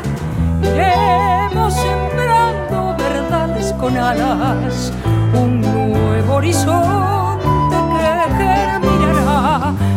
iremos 0.62 1.74
sembrando 1.74 2.96
verdades 2.98 3.74
con 3.74 3.98
alas, 3.98 4.92
un 5.34 5.62
nuevo 5.62 6.36
horizonte. 6.36 7.25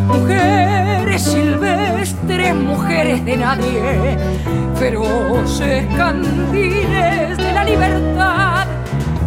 Mujeres 0.09 1.23
silvestres, 1.23 2.55
mujeres 2.55 3.25
de 3.25 3.37
nadie, 3.37 4.19
feroces 4.77 5.87
candiles 5.97 7.37
de 7.37 7.53
la 7.53 7.65
libertad, 7.65 8.67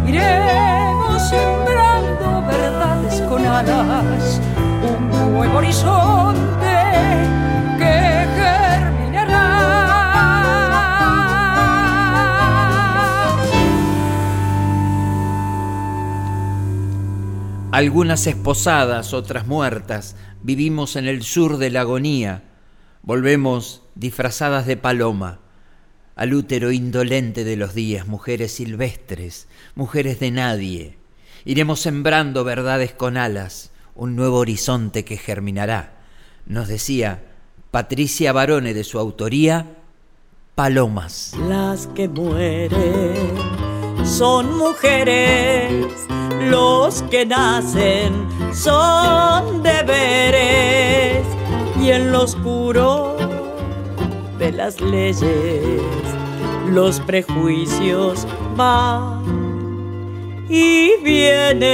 iremos 0.06 1.22
sembrando 1.28 2.44
verdades 2.48 3.20
con 3.22 3.46
alas, 3.46 4.40
un 4.82 5.32
nuevo 5.32 5.58
horizonte 5.58 6.42
Algunas 17.72 18.26
esposadas, 18.26 19.12
otras 19.12 19.46
muertas, 19.46 20.14
vivimos 20.42 20.96
en 20.96 21.08
el 21.08 21.22
sur 21.22 21.56
de 21.56 21.70
la 21.70 21.80
agonía, 21.80 22.44
volvemos 23.02 23.82
disfrazadas 23.94 24.66
de 24.66 24.76
paloma, 24.76 25.40
al 26.14 26.34
útero 26.34 26.70
indolente 26.70 27.42
de 27.42 27.56
los 27.56 27.74
días, 27.74 28.06
mujeres 28.06 28.52
silvestres, 28.52 29.48
mujeres 29.74 30.20
de 30.20 30.30
nadie. 30.30 30.98
Iremos 31.44 31.80
sembrando 31.80 32.44
verdades 32.44 32.92
con 32.92 33.16
alas, 33.16 33.72
un 33.94 34.14
nuevo 34.14 34.36
horizonte 34.36 35.04
que 35.04 35.16
germinará 35.16 36.02
nos 36.46 36.68
decía 36.68 37.22
Patricia 37.70 38.32
Barone 38.32 38.74
de 38.74 38.84
su 38.84 38.98
autoría, 38.98 39.76
Palomas. 40.54 41.34
Las 41.48 41.86
que 41.88 42.08
mueren 42.08 43.61
son 44.04 44.58
mujeres, 44.58 45.86
los 46.48 47.02
que 47.04 47.24
nacen 47.26 48.26
son 48.52 49.62
deberes 49.62 51.24
y 51.80 51.90
en 51.90 52.12
lo 52.12 52.24
oscuro 52.24 53.16
de 54.38 54.52
las 54.52 54.80
leyes 54.80 55.80
los 56.70 57.00
prejuicios 57.00 58.26
van 58.56 59.22
y 60.48 60.96
vienen. 61.02 61.72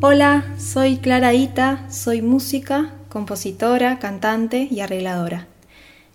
Hola, 0.00 0.44
soy 0.58 0.98
Clara 0.98 1.32
Ita, 1.32 1.90
soy 1.90 2.20
música, 2.20 2.92
compositora, 3.14 4.00
cantante 4.00 4.66
y 4.68 4.80
arregladora. 4.80 5.46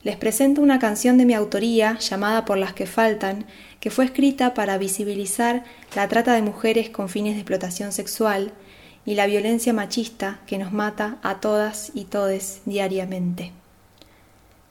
Les 0.03 0.17
presento 0.17 0.61
una 0.61 0.79
canción 0.79 1.17
de 1.17 1.23
mi 1.23 1.33
autoría 1.33 1.97
llamada 1.97 2.43
Por 2.43 2.57
las 2.57 2.73
que 2.73 2.87
faltan, 2.87 3.45
que 3.79 3.89
fue 3.89 4.03
escrita 4.03 4.53
para 4.53 4.77
visibilizar 4.77 5.63
la 5.95 6.09
trata 6.09 6.33
de 6.33 6.41
mujeres 6.41 6.89
con 6.89 7.07
fines 7.07 7.35
de 7.35 7.39
explotación 7.39 7.93
sexual 7.93 8.51
y 9.05 9.15
la 9.15 9.27
violencia 9.27 9.71
machista 9.71 10.41
que 10.45 10.57
nos 10.57 10.73
mata 10.73 11.19
a 11.23 11.39
todas 11.39 11.93
y 11.93 12.03
todes 12.03 12.63
diariamente. 12.65 13.53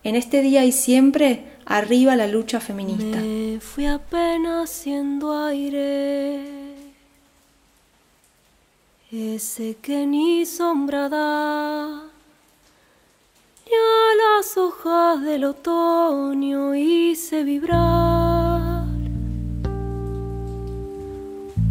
En 0.04 0.14
este 0.14 0.42
día 0.42 0.66
y 0.66 0.72
siempre, 0.72 1.44
arriba 1.64 2.14
la 2.14 2.26
lucha 2.26 2.60
feminista. 2.60 3.20
Me 3.20 3.58
fui 3.58 3.86
apenas 3.86 4.68
siendo 4.68 5.32
aire, 5.46 6.44
ese 9.10 9.76
que 9.80 10.06
ni 10.06 10.44
sombra 10.44 11.08
da, 11.08 12.02
ni 12.02 12.07
a 13.74 14.38
las 14.38 14.56
hojas 14.56 15.22
del 15.22 15.44
otoño 15.44 16.74
hice 16.74 17.44
vibrar. 17.44 18.86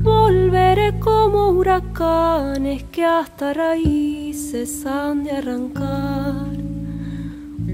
Volveré 0.02 1.00
como 1.00 1.50
huracanes 1.50 2.84
que 2.86 3.06
hasta 3.06 3.54
raíces 3.54 4.86
han 4.86 5.24
de 5.24 5.32
arrancar 5.32 6.68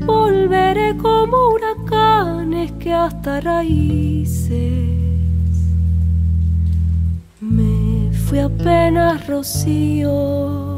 Volveré 0.05 0.97
como 0.97 1.51
huracanes 1.53 2.71
que 2.73 2.91
hasta 2.91 3.39
raíces. 3.39 4.59
Me 7.39 8.11
fui 8.11 8.39
apenas 8.39 9.25
rocío, 9.27 10.72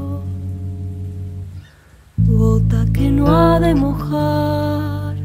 gota 2.36 2.86
que 2.94 3.10
no 3.10 3.28
ha 3.28 3.60
de 3.60 3.74
mojar. 3.74 5.16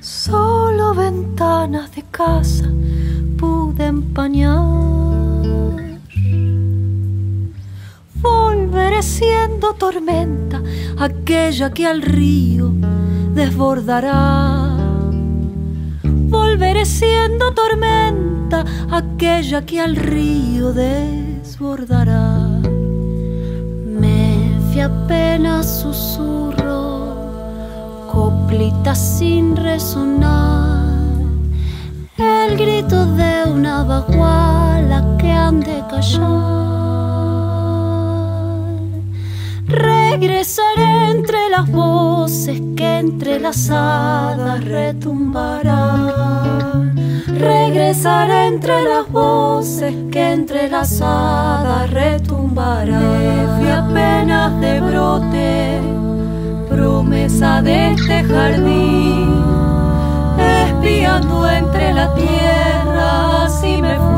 Solo 0.00 0.94
ventanas 0.94 1.94
de 1.94 2.02
casa 2.10 2.68
pude 3.38 3.86
empañar. 3.86 4.62
Volveré 8.22 9.02
siendo 9.02 9.74
tormenta, 9.74 10.62
aquella 10.98 11.72
que 11.72 11.86
al 11.86 12.02
río 12.02 12.72
desbordará. 13.34 14.76
Volveré 16.04 16.84
siendo 16.84 17.52
tormenta 17.52 18.64
aquella 18.90 19.66
que 19.66 19.80
al 19.80 19.96
río 19.96 20.72
desbordará. 20.72 22.73
Apenas 24.82 25.80
susurro, 25.80 27.14
coplita 28.10 28.94
sin 28.94 29.54
resonar. 29.54 30.88
El 32.16 32.56
grito 32.56 33.04
de 33.14 33.44
una 33.50 33.84
baguala 33.84 35.04
que 35.18 35.30
han 35.30 35.60
de 35.60 35.84
callar. 35.88 36.54
Regresaré 39.66 41.10
entre 41.10 41.50
las 41.50 41.70
voces 41.70 42.62
que 42.76 42.98
entrelazadas 42.98 44.64
retumbarán. 44.64 46.63
Regresaré 47.38 48.46
entre 48.46 48.82
las 48.82 49.10
voces 49.10 49.94
que 50.10 50.32
entrelazadas 50.32 51.90
retumbarán. 51.90 53.00
Me 53.00 53.58
fui 53.58 53.70
apenas 53.70 54.60
de 54.60 54.80
brote, 54.80 55.80
promesa 56.68 57.62
de 57.62 57.92
este 57.92 58.24
jardín, 58.24 59.44
espiando 60.38 61.48
entre 61.48 61.92
la 61.92 62.14
tierra, 62.14 63.44
así 63.44 63.80
me 63.82 63.96
fui. 63.96 64.14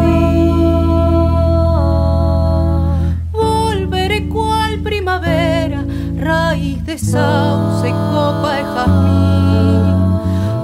raíz 6.26 6.84
de 6.84 6.98
sauce, 6.98 7.90
copa 7.90 8.56
de 8.56 8.64
jazmín. 8.64 9.86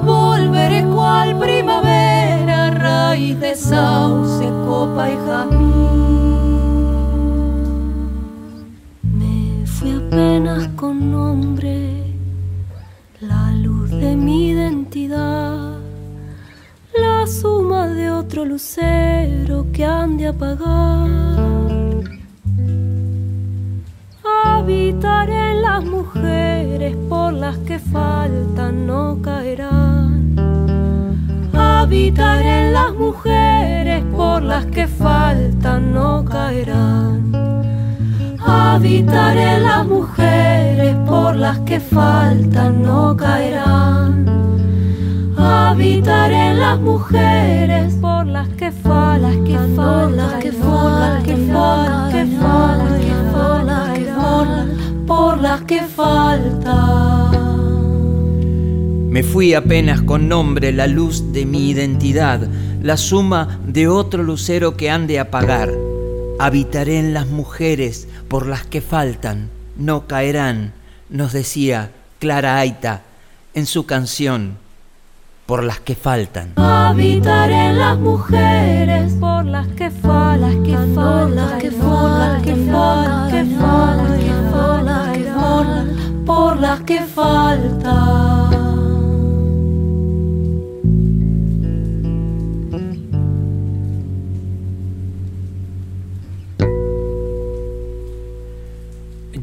Volveré 0.04 0.84
cual 0.84 1.38
primavera, 1.38 1.91
raíz 3.12 3.38
de 3.40 3.54
sauce, 3.54 4.46
copa 4.66 5.10
y 5.10 5.16
jazmín. 5.26 6.22
Me 9.02 9.66
fui 9.66 9.90
apenas 10.02 10.68
con 10.80 10.94
nombre, 11.10 11.76
la 13.20 13.52
luz 13.64 13.90
de 13.90 14.16
mi 14.16 14.48
identidad, 14.52 15.76
la 17.04 17.26
suma 17.26 17.86
de 17.88 18.10
otro 18.10 18.46
lucero 18.46 19.66
que 19.74 19.84
han 19.84 20.16
de 20.16 20.28
apagar 20.28 21.10
Habitaré 24.44 25.50
en 25.52 25.62
las 25.62 25.84
mujeres 25.84 26.96
por 27.10 27.34
las 27.34 27.58
que 27.58 27.78
faltan, 27.78 28.86
no 28.86 29.20
caerán. 29.20 30.21
Habitaré 31.92 32.68
en 32.68 32.72
las 32.72 32.94
mujeres 32.94 34.02
por 34.16 34.42
las 34.42 34.64
que 34.64 34.86
faltan, 34.86 35.92
no 35.92 36.24
caerán. 36.24 37.30
Habitaré 38.40 39.56
en 39.56 39.62
las 39.62 39.86
mujeres 39.86 40.96
por 41.06 41.36
las 41.36 41.58
que 41.58 41.80
faltan, 41.80 42.82
no 42.82 43.14
caerán. 43.14 44.24
Habitaré 45.36 46.52
en 46.52 46.60
las 46.60 46.80
mujeres 46.80 47.94
por 48.00 48.24
las 48.24 48.48
que 48.48 48.72
faltan, 48.72 49.44
que 49.44 49.58
faltan, 49.76 50.40
que 50.40 50.52
faltan, 50.52 51.22
que 51.22 51.36
faltan, 51.36 52.10
que 52.10 52.24
faltan, 52.40 53.92
que 53.92 54.04
faltan 54.06 54.70
por 55.06 55.38
las 55.42 55.60
que 55.64 55.82
faltan. 55.82 57.21
Me 59.12 59.22
fui 59.22 59.52
apenas 59.52 60.00
con 60.00 60.26
nombre 60.26 60.72
la 60.72 60.86
luz 60.86 61.34
de 61.34 61.44
mi 61.44 61.68
identidad, 61.68 62.48
la 62.80 62.96
suma 62.96 63.60
de 63.66 63.86
otro 63.86 64.22
lucero 64.22 64.74
que 64.74 64.90
han 64.90 65.06
de 65.06 65.20
apagar. 65.20 65.70
Habitaré 66.38 66.98
en 66.98 67.12
las 67.12 67.26
mujeres 67.26 68.08
por 68.28 68.46
las 68.46 68.64
que 68.64 68.80
faltan, 68.80 69.50
no 69.76 70.06
caerán, 70.06 70.72
nos 71.10 71.34
decía 71.34 71.90
Clara 72.20 72.56
Aita 72.56 73.02
en 73.52 73.66
su 73.66 73.84
canción 73.84 74.56
por 75.44 75.62
las 75.62 75.78
que 75.78 75.94
faltan. 75.94 76.54
Habitaré 76.56 77.66
en 77.66 77.80
las 77.80 77.98
mujeres 77.98 79.12
por 79.20 79.44
las 79.44 79.68
que 79.68 79.90
faltan, 79.90 80.62
que 80.62 80.70
que 80.70 80.78
faltan, 80.94 81.60
que 81.60 81.70
faltan, 81.70 82.42
que 82.42 82.56
faltan, 82.56 83.28
que 85.12 85.24
faltan, 85.34 86.24
por 86.24 86.58
las 86.58 86.80
que 86.80 87.02
faltan. 87.02 88.41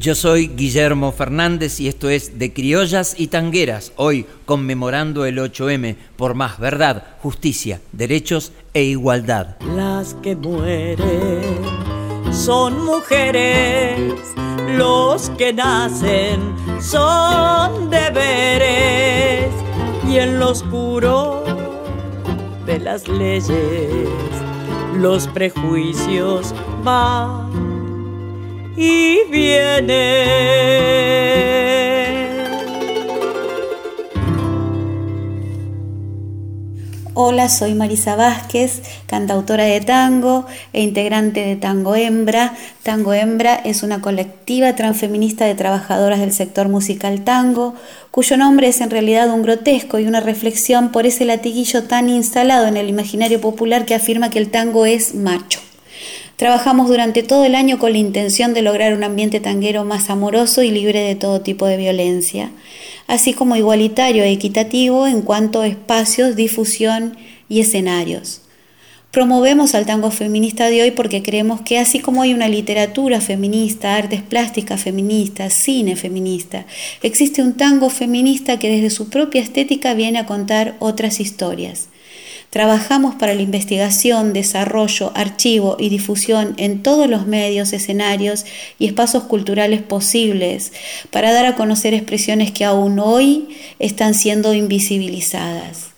Yo 0.00 0.14
soy 0.14 0.48
Guillermo 0.48 1.12
Fernández 1.12 1.78
y 1.78 1.86
esto 1.86 2.08
es 2.08 2.38
De 2.38 2.54
Criollas 2.54 3.14
y 3.18 3.26
Tangueras, 3.26 3.92
hoy 3.96 4.24
conmemorando 4.46 5.26
el 5.26 5.36
8M 5.36 5.94
por 6.16 6.34
más 6.34 6.58
verdad, 6.58 7.18
justicia, 7.20 7.82
derechos 7.92 8.52
e 8.72 8.84
igualdad. 8.84 9.58
Las 9.76 10.14
que 10.14 10.36
mueren 10.36 11.42
son 12.32 12.82
mujeres, 12.82 14.14
los 14.78 15.28
que 15.36 15.52
nacen 15.52 16.40
son 16.80 17.90
deberes 17.90 19.52
y 20.08 20.16
en 20.16 20.38
lo 20.38 20.52
oscuro 20.52 21.44
de 22.64 22.78
las 22.78 23.06
leyes 23.06 24.08
los 24.96 25.28
prejuicios 25.28 26.54
van 26.82 27.69
y 28.76 29.18
viene. 29.30 30.60
Hola, 37.14 37.48
soy 37.48 37.74
Marisa 37.74 38.16
Vázquez, 38.16 38.82
cantautora 39.06 39.64
de 39.64 39.80
tango 39.80 40.46
e 40.72 40.82
integrante 40.82 41.44
de 41.44 41.56
Tango 41.56 41.94
Hembra. 41.94 42.54
Tango 42.82 43.12
Hembra 43.12 43.56
es 43.56 43.82
una 43.82 44.00
colectiva 44.00 44.74
transfeminista 44.74 45.44
de 45.44 45.54
trabajadoras 45.54 46.20
del 46.20 46.32
sector 46.32 46.68
musical 46.68 47.22
tango, 47.22 47.74
cuyo 48.10 48.36
nombre 48.36 48.68
es 48.68 48.80
en 48.80 48.90
realidad 48.90 49.28
un 49.30 49.42
grotesco 49.42 49.98
y 49.98 50.06
una 50.06 50.20
reflexión 50.20 50.92
por 50.92 51.04
ese 51.04 51.24
latiguillo 51.24 51.84
tan 51.84 52.08
instalado 52.08 52.66
en 52.66 52.76
el 52.76 52.88
imaginario 52.88 53.40
popular 53.40 53.84
que 53.84 53.94
afirma 53.94 54.30
que 54.30 54.38
el 54.38 54.50
tango 54.50 54.86
es 54.86 55.14
macho. 55.14 55.60
Trabajamos 56.40 56.88
durante 56.88 57.22
todo 57.22 57.44
el 57.44 57.54
año 57.54 57.78
con 57.78 57.92
la 57.92 57.98
intención 57.98 58.54
de 58.54 58.62
lograr 58.62 58.94
un 58.94 59.04
ambiente 59.04 59.40
tanguero 59.40 59.84
más 59.84 60.08
amoroso 60.08 60.62
y 60.62 60.70
libre 60.70 61.00
de 61.00 61.14
todo 61.14 61.42
tipo 61.42 61.66
de 61.66 61.76
violencia, 61.76 62.50
así 63.06 63.34
como 63.34 63.56
igualitario 63.56 64.22
e 64.22 64.32
equitativo 64.32 65.06
en 65.06 65.20
cuanto 65.20 65.60
a 65.60 65.66
espacios, 65.66 66.36
difusión 66.36 67.18
y 67.50 67.60
escenarios. 67.60 68.40
Promovemos 69.10 69.74
al 69.74 69.84
tango 69.84 70.10
feminista 70.10 70.70
de 70.70 70.80
hoy 70.80 70.92
porque 70.92 71.22
creemos 71.22 71.60
que 71.60 71.78
así 71.78 72.00
como 72.00 72.22
hay 72.22 72.32
una 72.32 72.48
literatura 72.48 73.20
feminista, 73.20 73.96
artes 73.96 74.22
plásticas 74.22 74.80
feministas, 74.80 75.52
cine 75.52 75.94
feminista, 75.94 76.64
existe 77.02 77.42
un 77.42 77.52
tango 77.52 77.90
feminista 77.90 78.58
que 78.58 78.70
desde 78.70 78.88
su 78.88 79.10
propia 79.10 79.42
estética 79.42 79.92
viene 79.92 80.18
a 80.18 80.24
contar 80.24 80.74
otras 80.78 81.20
historias. 81.20 81.90
Trabajamos 82.50 83.14
para 83.14 83.34
la 83.34 83.42
investigación, 83.42 84.32
desarrollo, 84.32 85.12
archivo 85.14 85.76
y 85.78 85.88
difusión 85.88 86.54
en 86.56 86.82
todos 86.82 87.08
los 87.08 87.26
medios, 87.26 87.72
escenarios 87.72 88.44
y 88.76 88.86
espacios 88.86 89.22
culturales 89.22 89.82
posibles 89.82 90.72
para 91.10 91.32
dar 91.32 91.46
a 91.46 91.54
conocer 91.54 91.94
expresiones 91.94 92.50
que 92.50 92.64
aún 92.64 92.98
hoy 92.98 93.48
están 93.78 94.14
siendo 94.14 94.52
invisibilizadas. 94.52 95.89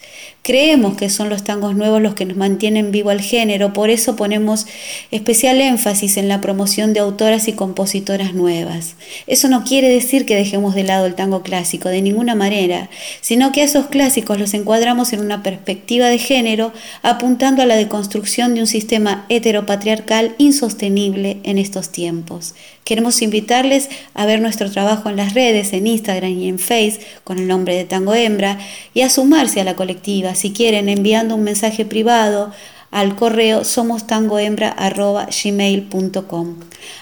Creemos 0.45 0.97
que 0.97 1.09
son 1.09 1.29
los 1.29 1.45
tangos 1.45 1.77
nuevos 1.77 2.03
los 2.03 2.17
que 2.17 2.25
nos 2.25 2.37
mantienen 2.37 2.91
vivo 2.91 3.11
al 3.11 3.21
género, 3.21 3.73
por 3.73 3.91
eso 3.91 4.17
ponemos 4.17 4.67
especial 5.13 5.61
énfasis 5.61 6.17
en 6.17 6.27
la 6.27 6.41
promoción 6.41 6.93
de 6.93 6.99
autoras 6.99 7.47
y 7.47 7.53
compositoras 7.53 8.35
nuevas. 8.35 8.97
Eso 9.29 9.49
no 9.49 9.63
quiere 9.63 9.89
decir 9.89 10.27
que 10.27 10.35
dejemos 10.35 10.75
de 10.75 10.83
lado 10.83 11.07
el 11.07 11.15
tango 11.15 11.43
clásico, 11.43 11.91
de 11.91 12.03
ninguna 12.03 12.35
manera, 12.35 12.91
sino 13.21 13.53
que 13.53 13.61
a 13.61 13.65
esos 13.65 13.87
clásicos 13.87 14.37
los 14.37 14.53
encuadramos 14.53 15.13
en 15.13 15.21
una 15.21 15.45
perspectiva 15.45 16.09
de 16.09 16.19
género, 16.19 16.73
apuntando 17.03 17.63
a 17.63 17.67
la 17.67 17.77
deconstrucción 17.77 18.55
de 18.55 18.63
un 18.63 18.67
sistema 18.67 19.27
heteropatriarcal 19.29 20.35
insostenible 20.39 21.39
en 21.45 21.59
estos 21.59 21.91
tiempos. 21.91 22.57
Queremos 22.85 23.23
invitarles 23.23 23.89
a 24.13 24.27
ver 24.27 24.41
nuestro 24.41 24.69
trabajo 24.69 25.09
en 25.09 25.17
las 25.17 25.35
redes, 25.35 25.73
en 25.73 25.87
Instagram 25.87 26.33
y 26.33 26.49
en 26.49 26.59
Face, 26.59 26.99
con 27.23 27.39
el 27.39 27.47
nombre 27.47 27.77
de 27.77 27.85
Tango 27.85 28.13
Hembra, 28.13 28.59
y 28.93 29.03
a 29.03 29.09
sumarse 29.09 29.61
a 29.61 29.65
la 29.65 29.77
colectiva, 29.77 30.32
si 30.35 30.53
quieren, 30.53 30.89
enviando 30.89 31.35
un 31.35 31.43
mensaje 31.43 31.85
privado 31.85 32.53
al 32.91 33.17
correo 33.17 33.65
somostangohembra.gmail.com. 33.65 36.57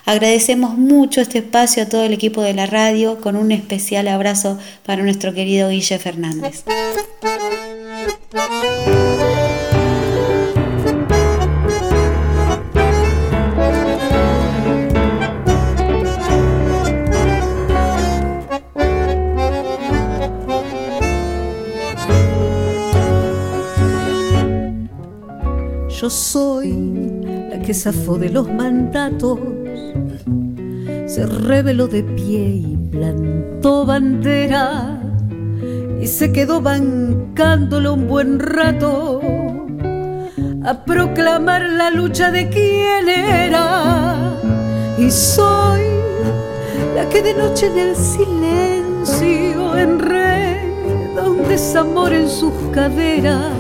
Agradecemos 0.06 0.78
mucho 0.78 1.20
este 1.20 1.38
espacio 1.38 1.82
a 1.82 1.86
todo 1.86 2.04
el 2.04 2.12
equipo 2.12 2.42
de 2.42 2.54
la 2.54 2.66
radio, 2.66 3.20
con 3.20 3.34
un 3.36 3.52
especial 3.52 4.08
abrazo 4.08 4.58
para 4.86 5.02
nuestro 5.02 5.34
querido 5.34 5.68
Guille 5.68 5.98
Fernández. 5.98 6.64
Yo 26.00 26.08
soy 26.08 26.72
la 27.50 27.60
que 27.60 27.74
zafó 27.74 28.16
de 28.16 28.30
los 28.30 28.50
mandatos, 28.50 29.38
se 31.04 31.26
reveló 31.26 31.88
de 31.88 32.02
pie 32.02 32.38
y 32.38 32.78
plantó 32.90 33.84
bandera 33.84 34.98
y 36.00 36.06
se 36.06 36.32
quedó 36.32 36.62
bancándolo 36.62 37.92
un 37.92 38.08
buen 38.08 38.38
rato 38.38 39.20
a 40.64 40.84
proclamar 40.86 41.68
la 41.68 41.90
lucha 41.90 42.30
de 42.30 42.48
quién 42.48 43.06
era. 43.06 44.40
Y 44.96 45.10
soy 45.10 45.82
la 46.96 47.06
que 47.10 47.20
de 47.20 47.34
noche 47.34 47.66
en 47.66 47.78
el 47.78 47.94
silencio 47.94 49.76
enreda 49.76 51.28
un 51.28 51.46
desamor 51.46 52.14
en 52.14 52.26
sus 52.26 52.54
caderas, 52.72 53.52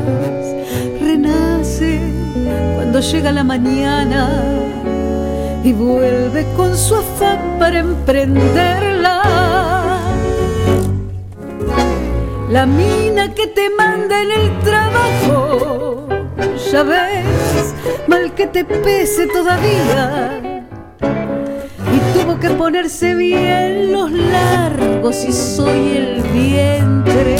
cuando 2.92 3.08
llega 3.08 3.30
la 3.30 3.44
mañana 3.44 4.28
y 5.62 5.72
vuelve 5.72 6.44
con 6.56 6.76
su 6.76 6.96
afán 6.96 7.56
para 7.56 7.78
emprenderla. 7.78 9.22
La 12.50 12.66
mina 12.66 13.32
que 13.32 13.46
te 13.46 13.70
manda 13.70 14.20
en 14.22 14.32
el 14.32 14.58
trabajo, 14.64 16.08
ya 16.72 16.82
ves, 16.82 17.74
mal 18.08 18.34
que 18.34 18.48
te 18.48 18.64
pese 18.64 19.28
todavía. 19.28 20.40
Y 21.94 22.18
tuvo 22.18 22.40
que 22.40 22.50
ponerse 22.50 23.14
bien 23.14 23.92
los 23.92 24.10
largos 24.10 25.24
y 25.24 25.32
soy 25.32 25.96
el 25.96 26.22
vientre 26.22 27.36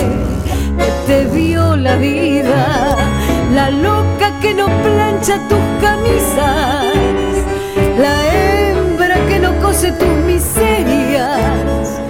que 0.79 0.93
te 1.09 1.25
dio 1.35 1.75
la 1.75 1.97
vida 1.97 3.20
la 3.55 3.71
loca 3.71 4.39
que 4.41 4.55
no 4.55 4.67
plancha 4.83 5.39
tus 5.49 5.59
camisas, 5.81 6.95
la 7.99 8.15
hembra 8.33 9.17
que 9.29 9.39
no 9.41 9.59
cose 9.61 9.93
tus 9.93 10.09
miserias. 10.27 12.01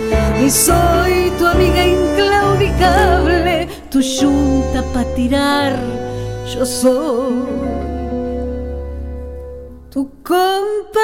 Y 0.44 0.50
soy 0.50 1.32
tu 1.38 1.46
amiga 1.46 1.86
inclaudicable, 1.86 3.68
tu 3.90 4.00
yunta 4.00 4.82
para 4.92 5.14
tirar, 5.14 5.76
yo 6.52 6.64
soy 6.66 7.44
tu 9.90 10.10
compañera. 10.22 11.00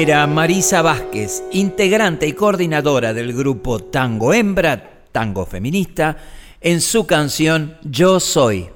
Era 0.00 0.26
Marisa 0.26 0.80
Vázquez, 0.80 1.42
integrante 1.52 2.26
y 2.26 2.32
coordinadora 2.32 3.12
del 3.12 3.34
grupo 3.34 3.80
Tango 3.80 4.32
Hembra, 4.32 5.02
tango 5.12 5.44
feminista, 5.44 6.16
en 6.58 6.80
su 6.80 7.06
canción 7.06 7.76
Yo 7.82 8.18
Soy. 8.18 8.70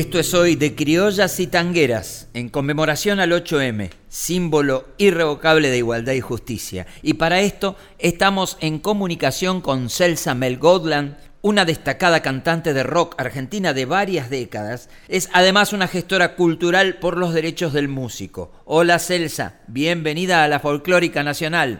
Esto 0.00 0.18
es 0.18 0.32
hoy 0.32 0.56
de 0.56 0.74
Criollas 0.74 1.38
y 1.40 1.46
Tangueras, 1.46 2.28
en 2.32 2.48
conmemoración 2.48 3.20
al 3.20 3.32
8M, 3.32 3.90
símbolo 4.08 4.86
irrevocable 4.96 5.68
de 5.68 5.76
igualdad 5.76 6.14
y 6.14 6.22
justicia. 6.22 6.86
Y 7.02 7.14
para 7.14 7.40
esto 7.40 7.76
estamos 7.98 8.56
en 8.62 8.78
comunicación 8.78 9.60
con 9.60 9.90
Celsa 9.90 10.34
Mel 10.34 10.56
Godland, 10.56 11.18
una 11.42 11.66
destacada 11.66 12.22
cantante 12.22 12.72
de 12.72 12.82
rock 12.82 13.14
argentina 13.18 13.74
de 13.74 13.84
varias 13.84 14.30
décadas. 14.30 14.88
Es 15.06 15.28
además 15.34 15.74
una 15.74 15.86
gestora 15.86 16.34
cultural 16.34 16.94
por 16.94 17.18
los 17.18 17.34
derechos 17.34 17.74
del 17.74 17.88
músico. 17.88 18.52
Hola 18.64 18.98
Celsa, 19.00 19.56
bienvenida 19.66 20.42
a 20.42 20.48
la 20.48 20.60
Folclórica 20.60 21.22
Nacional. 21.22 21.78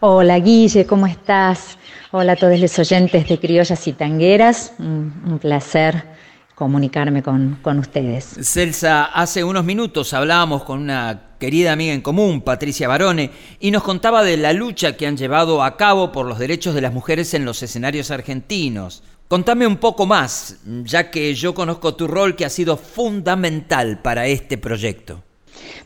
Hola 0.00 0.38
Guille, 0.38 0.86
¿cómo 0.86 1.06
estás? 1.06 1.76
Hola 2.12 2.32
a 2.32 2.36
todos 2.36 2.58
los 2.58 2.78
oyentes 2.78 3.28
de 3.28 3.38
Criollas 3.38 3.86
y 3.86 3.92
Tangueras, 3.92 4.72
un, 4.78 5.22
un 5.26 5.38
placer 5.38 6.21
comunicarme 6.62 7.24
con, 7.24 7.58
con, 7.60 7.80
ustedes. 7.80 8.36
Celsa, 8.40 9.06
hace 9.06 9.42
unos 9.42 9.64
minutos 9.64 10.14
hablábamos 10.14 10.62
con 10.62 10.78
una 10.78 11.30
querida 11.40 11.72
amiga 11.72 11.92
en 11.92 12.02
común, 12.02 12.40
Patricia 12.40 12.86
Barone, 12.86 13.32
y 13.58 13.72
nos 13.72 13.82
contaba 13.82 14.22
de 14.22 14.36
la 14.36 14.52
lucha 14.52 14.96
que 14.96 15.08
han 15.08 15.16
llevado 15.16 15.64
a 15.64 15.76
cabo 15.76 16.12
por 16.12 16.24
los 16.24 16.38
derechos 16.38 16.76
de 16.76 16.80
las 16.80 16.92
mujeres 16.92 17.34
en 17.34 17.44
los 17.44 17.64
escenarios 17.64 18.12
argentinos. 18.12 19.02
Contame 19.26 19.66
un 19.66 19.78
poco 19.78 20.06
más, 20.06 20.58
ya 20.84 21.10
que 21.10 21.34
yo 21.34 21.52
conozco 21.52 21.96
tu 21.96 22.06
rol 22.06 22.36
que 22.36 22.44
ha 22.44 22.48
sido 22.48 22.76
fundamental 22.76 24.00
para 24.00 24.28
este 24.28 24.56
proyecto. 24.56 25.24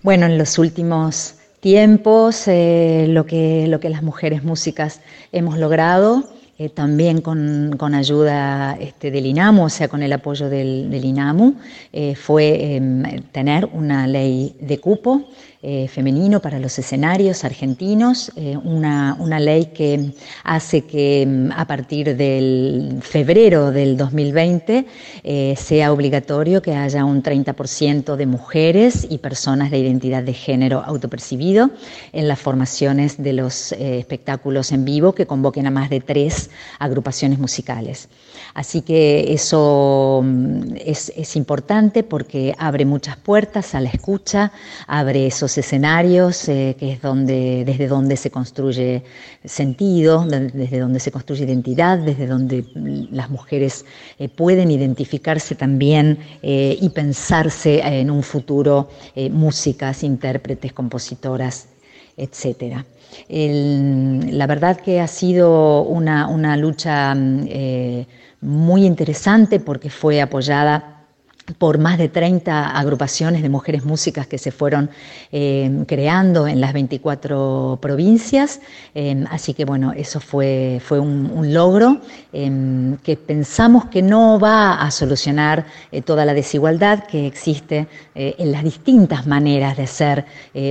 Bueno, 0.03 0.27
en 0.27 0.37
los 0.37 0.59
últimos 0.59 1.37
tiempos, 1.61 2.49
eh, 2.49 3.07
lo, 3.09 3.25
que, 3.25 3.67
lo 3.67 3.81
que 3.81 3.89
las 3.89 4.03
mujeres 4.03 4.45
músicas 4.45 5.01
hemos 5.33 5.57
logrado 5.57 6.36
eh, 6.59 6.71
también 6.71 7.21
con, 7.21 7.95
ayuda 7.95 8.77
este, 8.81 9.11
del 9.11 9.27
INAMU, 9.27 9.65
o 9.65 9.69
sea, 9.69 9.89
con 9.89 10.03
el 10.03 10.13
apoyo 10.13 10.49
del, 10.49 11.05
INAMU, 11.05 11.55
eh, 11.93 12.15
fue 12.15 12.77
eh, 12.77 13.23
tener 13.33 13.67
una 13.73 14.07
ley 14.07 14.57
de 14.61 14.79
cupo 14.79 15.29
eh, 15.69 15.89
femenino 15.89 16.39
para 16.41 16.61
los 16.61 16.79
escenarios 16.79 17.43
argentinos, 17.43 18.31
una, 18.63 19.17
una, 19.19 19.41
ley 19.41 19.71
que 19.75 20.13
hace 20.45 20.83
que 20.83 21.27
mm, 21.27 21.51
a 21.51 21.67
partir 21.67 22.17
del 22.17 22.99
febrero 23.01 23.73
del 23.73 23.97
2020 23.97 24.87
eh, 25.25 25.55
sea 25.57 25.93
obligatorio 25.93 26.63
que 26.63 26.77
haya 26.77 27.05
un 27.05 27.21
30% 27.21 28.15
de 28.15 28.27
mujeres 28.27 29.09
y 29.11 29.19
personas 29.19 29.73
de 29.73 29.79
identidad 29.79 30.23
de 30.23 30.35
género 30.35 30.85
autopercibido 30.87 31.71
en 32.13 32.29
las 32.29 32.39
formaciones 32.39 33.21
de 33.21 33.33
los 33.33 33.73
espectáculos 33.73 34.71
en 34.71 34.85
vivo 34.85 35.15
que 35.15 35.27
convoquen 35.27 35.67
a 35.67 35.73
más 35.73 35.91
de 35.91 36.01
tres 36.01 36.46
agrupaciones 36.79 37.39
musicales. 37.39 38.09
Así 38.55 38.81
que 38.81 39.35
eso 39.35 40.23
mm, 40.25 40.77
es, 40.77 41.37
importante 41.37 42.03
porque 42.03 42.55
abre 42.59 42.87
muchas 42.87 43.17
puertas 43.19 43.75
a 43.75 43.81
la 43.81 43.91
escucha, 43.91 44.51
abre 44.87 45.27
esos 45.27 45.59
escenarios 45.59 46.49
eh, 46.49 46.75
que 46.79 46.93
es 46.93 47.01
desde 47.03 47.87
donde 47.87 48.17
se 48.17 48.31
construye 48.31 49.03
sentido, 49.45 50.25
desde 50.25 50.79
donde 50.79 51.01
se 51.01 51.13
construye 51.13 51.45
identidad, 51.45 51.99
desde 51.99 52.27
donde 52.27 52.63
mm, 52.63 53.15
las 53.15 53.29
mujeres 53.29 53.85
eh, 54.19 54.29
pueden 54.31 54.71
identificarse 54.71 55.55
también 55.55 56.19
eh, 56.43 56.79
y 56.81 56.89
pensarse 56.89 57.81
en 57.81 58.11
un 58.11 58.23
futuro 58.23 58.89
músicas, 59.31 60.03
intérpretes, 60.03 60.73
compositoras, 60.73 61.69
la 63.29 64.47
verdad 64.47 64.79
que 64.81 65.01
ha 65.01 65.07
sido 65.07 65.83
una, 65.83 66.57
lucha 66.57 67.15
mm, 67.15 67.49
muy 68.41 68.85
interesante 68.85 69.61
porque 69.61 69.91
fue 69.91 70.21
apoyada 70.21 70.96
por 71.59 71.79
más 71.79 71.99
de 71.99 72.09
30 72.09 72.71
agrupaciones 72.77 73.43
de 73.43 73.49
mujeres 73.49 73.85
músicas 73.85 74.27
que 74.27 74.39
se 74.39 74.51
fueron 74.51 74.91
eh, 75.33 75.85
creando 75.87 76.47
en 76.47 76.61
las 76.61 76.73
24 76.73 77.79
provincias. 77.81 78.61
Eh, 78.95 79.25
así 79.31 79.55
que 79.55 79.65
bueno, 79.65 79.93
eso 79.93 80.21
fue, 80.21 80.81
fue 80.85 80.99
un, 80.99 81.27
logro 81.47 82.01
eh, 82.33 82.97
que 83.05 83.17
pensamos 83.17 83.87
que 83.87 84.03
no 84.03 84.41
va 84.41 84.83
a 84.83 84.91
solucionar 84.91 85.67
toda 86.05 86.25
la 86.25 86.35
desigualdad 86.35 87.05
que 87.05 87.27
existe 87.27 87.87
en 88.15 88.51
las 88.51 88.65
distintas 88.65 89.27
maneras 89.27 89.77
de 89.77 89.87
ser 89.87 90.25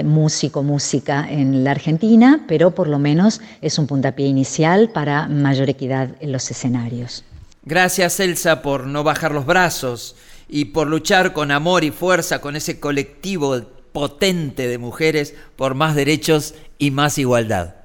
músico, 0.03 0.63
música 0.63 1.25
en 1.29 1.63
la 1.63 1.71
Argentina, 1.71 2.43
pero 2.47 2.71
por 2.71 2.88
lo 2.88 2.99
menos 2.99 3.39
es 3.61 3.79
un 3.79 3.88
puntapié 3.88 4.27
inicial 4.27 4.89
para 4.89 5.27
mayor 5.27 5.69
equidad 5.69 6.09
en 6.19 6.33
los 6.33 6.51
escenarios. 6.51 7.23
Gracias 7.63 8.19
Elsa 8.19 8.61
por 8.61 8.85
no 8.85 9.03
bajar 9.03 9.31
los 9.31 9.45
brazos 9.45 10.15
y 10.47 10.65
por 10.65 10.88
luchar 10.88 11.34
con 11.34 11.51
amor 11.51 11.84
y 11.84 11.91
fuerza 11.91 12.39
con 12.39 12.55
ese 12.55 12.79
colectivo 12.79 13.62
potente 13.91 14.67
de 14.67 14.77
mujeres 14.77 15.36
por 15.55 15.73
más 15.73 15.95
derechos 15.95 16.55
y 16.77 16.91
más 16.91 17.17
igualdad. 17.17 17.75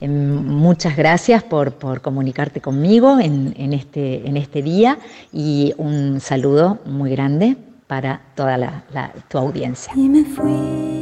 Em, 0.00 0.44
muchas 0.44 0.96
gracias 0.96 1.42
por, 1.42 1.78
comunicarte 2.02 2.60
conmigo 2.60 3.18
en, 3.18 3.72
este, 3.72 4.26
en 4.28 4.36
este 4.36 4.62
día 4.62 4.98
y 5.32 5.74
un 5.78 6.20
saludo 6.20 6.78
muy 6.84 7.10
grande 7.10 7.56
para 7.86 8.20
toda 8.34 8.84
tu 9.28 9.38
audiencia. 9.38 9.92
Y 9.96 10.08
me 10.08 10.24
fui 10.24 10.95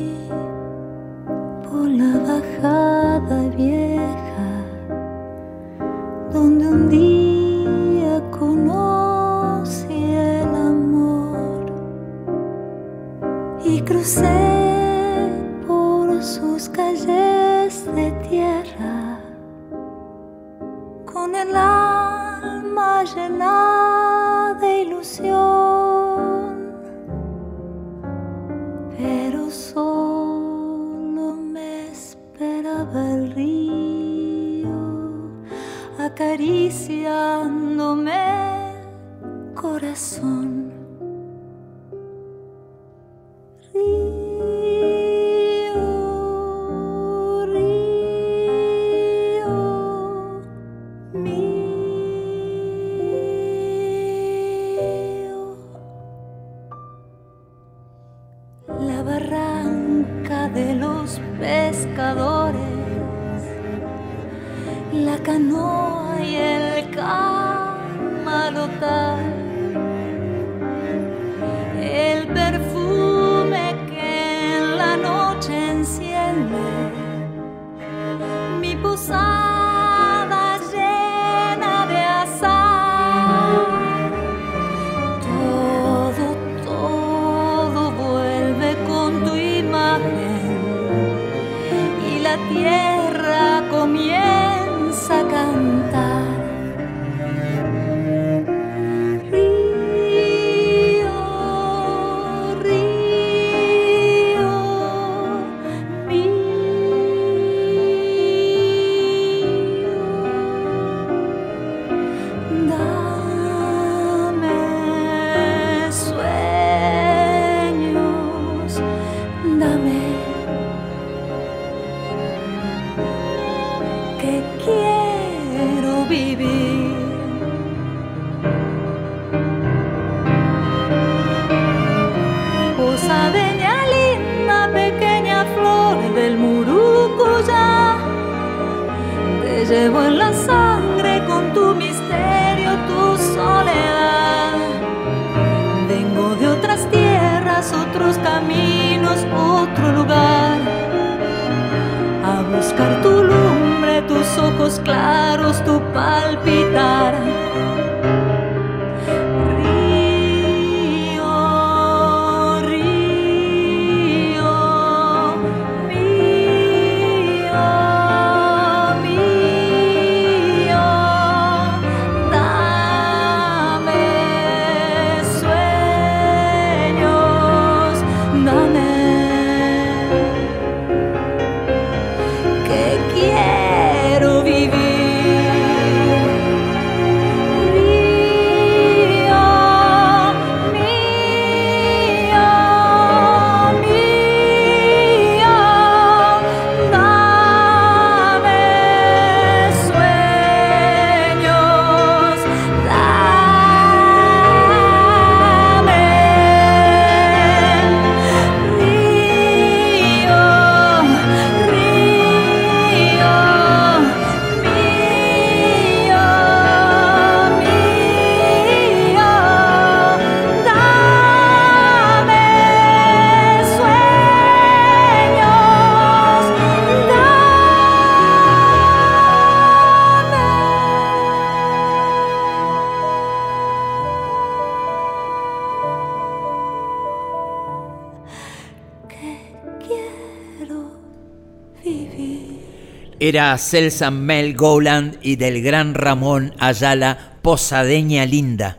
era 243.28 243.56
Celsa 243.56 244.10
Mel 244.10 244.54
Gowland 244.54 245.16
y 245.22 245.36
del 245.36 245.62
gran 245.62 245.94
Ramón 245.94 246.52
Ayala 246.58 247.16
Posadeña 247.40 248.26
Linda. 248.26 248.76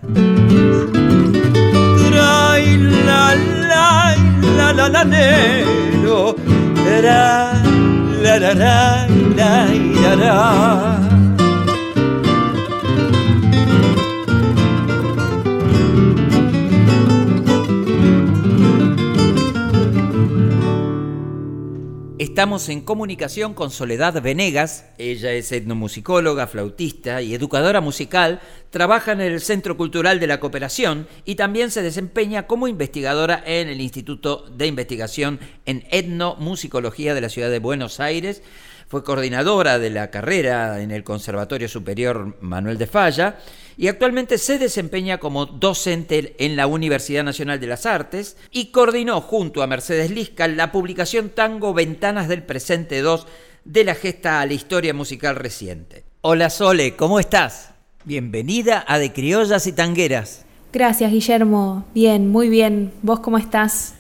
Estamos 22.36 22.68
en 22.68 22.82
comunicación 22.82 23.54
con 23.54 23.72
Soledad 23.72 24.22
Venegas. 24.22 24.88
Ella 24.98 25.32
es 25.32 25.54
etnomusicóloga, 25.54 26.48
flautista 26.48 27.22
y 27.22 27.34
educadora 27.34 27.80
musical. 27.80 28.42
Trabaja 28.72 29.14
en 29.14 29.22
el 29.22 29.40
Centro 29.40 29.78
Cultural 29.78 30.20
de 30.20 30.28
la 30.28 30.42
Cooperación 30.42 31.08
y 31.24 31.36
también 31.36 31.72
se 31.72 31.82
desempeña 31.82 32.46
como 32.46 32.68
investigadora 32.68 33.42
en 33.46 33.70
el 33.70 33.80
Instituto 33.80 34.50
de 34.54 34.68
Investigación 34.68 35.40
en 35.66 35.86
Etnomusicología 35.92 37.14
de 37.14 37.22
la 37.22 37.30
Ciudad 37.30 37.50
de 37.50 37.60
Buenos 37.60 38.02
Aires. 38.02 38.42
Fue 38.88 39.04
coordinadora 39.04 39.80
de 39.80 39.90
la 39.90 40.12
carrera 40.12 40.82
en 40.82 40.92
el 40.92 41.04
Conservatorio 41.04 41.68
Superior 41.68 42.38
Manuel 42.42 42.78
de 42.78 42.86
Falla 42.86 43.40
y 43.78 43.88
actualmente 43.88 44.38
se 44.38 44.60
desempeña 44.60 45.18
como 45.18 45.48
docente 45.48 46.36
en 46.38 46.56
la 46.56 46.68
Universidad 46.68 47.24
Nacional 47.24 47.60
de 47.60 47.68
las 47.68 47.86
Artes 47.86 48.38
y 48.52 48.68
coordinó 48.68 49.22
junto 49.22 49.64
a 49.64 49.68
Mercedes 49.68 50.12
Lisca 50.12 50.48
la 50.48 50.72
publicación 50.72 51.30
Tango 51.30 51.74
Ventanas 51.74 52.28
del 52.28 52.44
Presente 52.44 53.02
2 53.02 53.26
de 53.66 53.84
la 53.84 53.96
gesta 53.96 54.40
a 54.40 54.46
la 54.46 54.54
historia 54.54 54.94
musical 54.94 55.36
reciente. 55.36 56.06
Hola 56.22 56.52
Sole, 56.52 56.96
¿cómo 56.96 57.20
estás? 57.20 57.72
Bienvenida 58.04 58.86
a 58.88 59.00
De 59.00 59.12
Criollas 59.12 59.66
y 59.66 59.72
Tangueras. 59.72 60.46
Gracias 60.72 61.12
Guillermo, 61.12 61.86
bien, 61.96 62.30
muy 62.30 62.50
bien. 62.50 62.94
¿Vos 63.02 63.20
cómo 63.20 63.40
estás? 63.40 63.96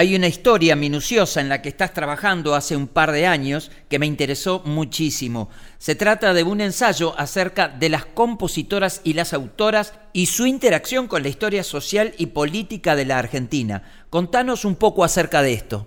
Hay 0.00 0.16
una 0.16 0.28
historia 0.28 0.76
minuciosa 0.76 1.42
en 1.42 1.50
la 1.50 1.60
que 1.60 1.68
estás 1.68 1.92
trabajando 1.92 2.54
hace 2.54 2.74
un 2.74 2.88
par 2.88 3.12
de 3.12 3.26
años 3.26 3.70
que 3.90 3.98
me 3.98 4.06
interesó 4.06 4.62
muchísimo. 4.64 5.50
Se 5.76 5.94
trata 5.94 6.32
de 6.32 6.42
un 6.42 6.62
ensayo 6.62 7.12
acerca 7.20 7.68
de 7.68 7.90
las 7.90 8.06
compositoras 8.06 9.02
y 9.04 9.12
las 9.12 9.34
autoras 9.34 9.92
y 10.14 10.24
su 10.24 10.46
interacción 10.46 11.06
con 11.06 11.22
la 11.22 11.28
historia 11.28 11.62
social 11.62 12.14
y 12.16 12.28
política 12.28 12.96
de 12.96 13.04
la 13.04 13.18
Argentina. 13.18 13.82
Contanos 14.08 14.64
un 14.64 14.76
poco 14.76 15.04
acerca 15.04 15.42
de 15.42 15.52
esto. 15.52 15.86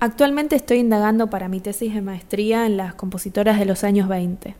Actualmente 0.00 0.56
estoy 0.56 0.78
indagando 0.78 1.28
para 1.28 1.48
mi 1.48 1.60
tesis 1.60 1.92
de 1.92 2.00
maestría 2.00 2.64
en 2.64 2.78
las 2.78 2.94
compositoras 2.94 3.58
de 3.58 3.66
los 3.66 3.84
años 3.84 4.08
20. 4.08 4.54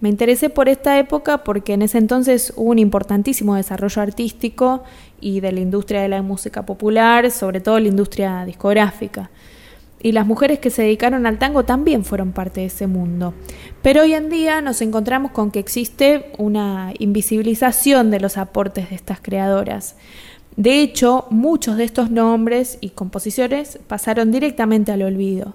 Me 0.00 0.08
interesé 0.08 0.48
por 0.48 0.70
esta 0.70 0.98
época 0.98 1.44
porque 1.44 1.74
en 1.74 1.82
ese 1.82 1.98
entonces 1.98 2.54
hubo 2.56 2.70
un 2.70 2.78
importantísimo 2.78 3.54
desarrollo 3.54 4.00
artístico 4.00 4.82
y 5.20 5.40
de 5.40 5.52
la 5.52 5.60
industria 5.60 6.02
de 6.02 6.08
la 6.08 6.22
música 6.22 6.64
popular, 6.66 7.30
sobre 7.30 7.60
todo 7.60 7.78
la 7.78 7.88
industria 7.88 8.44
discográfica. 8.44 9.30
Y 10.02 10.12
las 10.12 10.26
mujeres 10.26 10.58
que 10.58 10.70
se 10.70 10.82
dedicaron 10.82 11.26
al 11.26 11.38
tango 11.38 11.64
también 11.64 12.04
fueron 12.04 12.32
parte 12.32 12.60
de 12.60 12.66
ese 12.66 12.86
mundo. 12.86 13.34
Pero 13.82 14.02
hoy 14.02 14.14
en 14.14 14.30
día 14.30 14.62
nos 14.62 14.80
encontramos 14.80 15.32
con 15.32 15.50
que 15.50 15.58
existe 15.58 16.32
una 16.38 16.94
invisibilización 16.98 18.10
de 18.10 18.20
los 18.20 18.38
aportes 18.38 18.88
de 18.88 18.96
estas 18.96 19.20
creadoras. 19.20 19.96
De 20.56 20.80
hecho, 20.80 21.26
muchos 21.30 21.76
de 21.76 21.84
estos 21.84 22.10
nombres 22.10 22.78
y 22.80 22.90
composiciones 22.90 23.78
pasaron 23.86 24.32
directamente 24.32 24.90
al 24.90 25.02
olvido. 25.02 25.54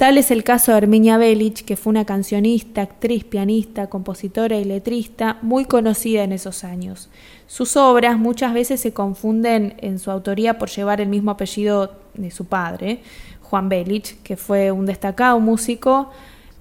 Tal 0.00 0.16
es 0.16 0.30
el 0.30 0.44
caso 0.44 0.72
de 0.72 0.78
Herminia 0.78 1.18
Belich, 1.18 1.64
que 1.64 1.76
fue 1.76 1.90
una 1.90 2.06
cancionista, 2.06 2.80
actriz, 2.80 3.22
pianista, 3.22 3.88
compositora 3.88 4.56
y 4.56 4.64
letrista 4.64 5.38
muy 5.42 5.66
conocida 5.66 6.24
en 6.24 6.32
esos 6.32 6.64
años. 6.64 7.10
Sus 7.50 7.76
obras 7.76 8.16
muchas 8.16 8.54
veces 8.54 8.80
se 8.80 8.92
confunden 8.92 9.74
en 9.78 9.98
su 9.98 10.12
autoría 10.12 10.56
por 10.56 10.68
llevar 10.68 11.00
el 11.00 11.08
mismo 11.08 11.32
apellido 11.32 11.96
de 12.14 12.30
su 12.30 12.44
padre, 12.44 13.00
Juan 13.42 13.68
Belich, 13.68 14.22
que 14.22 14.36
fue 14.36 14.70
un 14.70 14.86
destacado 14.86 15.40
músico, 15.40 16.12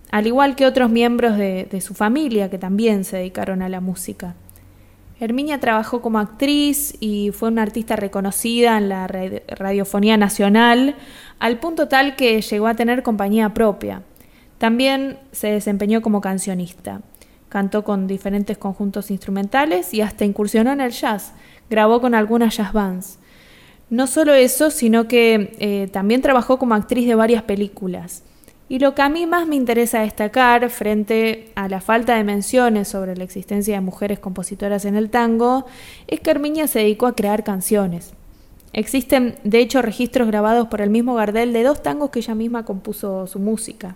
al 0.10 0.26
igual 0.26 0.56
que 0.56 0.66
otros 0.66 0.90
miembros 0.90 1.38
de, 1.38 1.68
de 1.70 1.82
su 1.82 1.94
familia 1.94 2.50
que 2.50 2.58
también 2.58 3.04
se 3.04 3.18
dedicaron 3.18 3.62
a 3.62 3.70
la 3.70 3.82
música. 3.82 4.34
Herminia 5.20 5.60
trabajó 5.60 6.02
como 6.02 6.18
actriz 6.18 6.98
y 7.00 7.30
fue 7.34 7.50
una 7.50 7.62
artista 7.62 7.96
reconocida 7.96 8.76
en 8.80 8.90
la 8.90 9.06
radiofonía 9.06 10.18
nacional, 10.18 10.96
al 11.38 11.60
punto 11.60 11.88
tal 11.88 12.16
que 12.16 12.42
llegó 12.42 12.66
a 12.66 12.74
tener 12.74 13.04
compañía 13.04 13.54
propia. 13.54 14.02
También 14.58 15.20
se 15.34 15.52
desempeñó 15.52 16.02
como 16.02 16.20
cancionista. 16.20 17.02
Cantó 17.50 17.84
con 17.84 18.08
diferentes 18.08 18.58
conjuntos 18.58 19.12
instrumentales 19.12 19.94
y 19.94 20.02
hasta 20.02 20.26
incursionó 20.26 20.72
en 20.72 20.82
el 20.82 20.92
jazz. 20.92 21.34
Grabó 21.70 22.00
con 22.00 22.16
algunas 22.16 22.56
jazz 22.56 22.74
bands. 22.74 23.20
No 23.90 24.06
solo 24.06 24.34
eso, 24.34 24.70
sino 24.70 25.08
que 25.08 25.56
eh, 25.60 25.90
también 25.92 26.22
trabajó 26.22 26.60
como 26.60 26.76
actriz 26.76 27.08
de 27.08 27.16
varias 27.16 27.44
películas. 27.44 28.24
Y 28.72 28.78
lo 28.78 28.94
que 28.94 29.02
a 29.02 29.10
mí 29.10 29.26
más 29.26 29.48
me 29.48 29.56
interesa 29.56 30.02
destacar 30.02 30.70
frente 30.70 31.52
a 31.56 31.68
la 31.68 31.82
falta 31.82 32.16
de 32.16 32.24
menciones 32.24 32.88
sobre 32.88 33.16
la 33.18 33.24
existencia 33.24 33.74
de 33.74 33.82
mujeres 33.82 34.20
compositoras 34.20 34.86
en 34.86 34.96
el 34.96 35.10
tango 35.10 35.66
es 36.06 36.20
que 36.20 36.30
Herminia 36.30 36.68
se 36.68 36.80
dedicó 36.80 37.08
a 37.08 37.16
crear 37.16 37.44
canciones. 37.44 38.14
Existen, 38.72 39.36
de 39.44 39.60
hecho, 39.60 39.82
registros 39.82 40.28
grabados 40.28 40.68
por 40.68 40.82
el 40.82 40.92
mismo 40.92 41.16
Gardel 41.16 41.52
de 41.52 41.64
dos 41.64 41.82
tangos 41.82 42.12
que 42.12 42.20
ella 42.20 42.36
misma 42.36 42.64
compuso 42.64 43.26
su 43.26 43.40
música. 43.40 43.96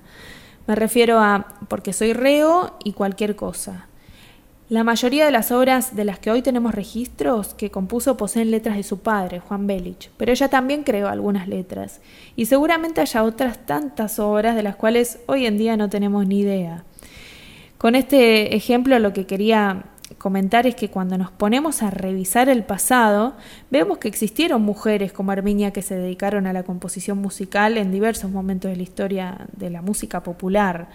Me 0.67 0.75
refiero 0.75 1.19
a 1.19 1.55
Porque 1.67 1.93
soy 1.93 2.13
reo 2.13 2.77
y 2.83 2.93
cualquier 2.93 3.35
cosa. 3.35 3.87
La 4.69 4.83
mayoría 4.83 5.25
de 5.25 5.31
las 5.31 5.51
obras 5.51 5.95
de 5.95 6.05
las 6.05 6.19
que 6.19 6.31
hoy 6.31 6.41
tenemos 6.41 6.73
registros 6.73 7.53
que 7.53 7.69
compuso 7.69 8.15
poseen 8.15 8.49
letras 8.49 8.77
de 8.77 8.83
su 8.83 8.99
padre, 8.99 9.39
Juan 9.39 9.67
Belich, 9.67 10.09
pero 10.17 10.31
ella 10.31 10.47
también 10.47 10.83
creó 10.83 11.09
algunas 11.09 11.49
letras, 11.49 11.99
y 12.37 12.45
seguramente 12.45 13.01
haya 13.01 13.23
otras 13.23 13.65
tantas 13.65 14.19
obras 14.19 14.55
de 14.55 14.63
las 14.63 14.77
cuales 14.77 15.19
hoy 15.27 15.45
en 15.45 15.57
día 15.57 15.75
no 15.75 15.89
tenemos 15.89 16.25
ni 16.25 16.39
idea. 16.39 16.85
Con 17.77 17.93
este 17.93 18.55
ejemplo 18.55 18.97
lo 18.99 19.11
que 19.11 19.27
quería 19.27 19.83
comentar 20.23 20.65
es 20.65 20.75
que 20.75 20.89
cuando 20.89 21.17
nos 21.17 21.31
ponemos 21.31 21.83
a 21.83 21.89
revisar 21.89 22.47
el 22.47 22.63
pasado, 22.63 23.35
vemos 23.69 23.97
que 23.97 24.07
existieron 24.07 24.61
mujeres 24.61 25.11
como 25.11 25.33
Arminia 25.33 25.71
que 25.71 25.81
se 25.81 25.95
dedicaron 25.95 26.47
a 26.47 26.53
la 26.53 26.63
composición 26.63 27.17
musical 27.17 27.77
en 27.77 27.91
diversos 27.91 28.31
momentos 28.31 28.71
de 28.71 28.77
la 28.77 28.83
historia 28.83 29.47
de 29.51 29.69
la 29.69 29.81
música 29.81 30.23
popular. 30.23 30.87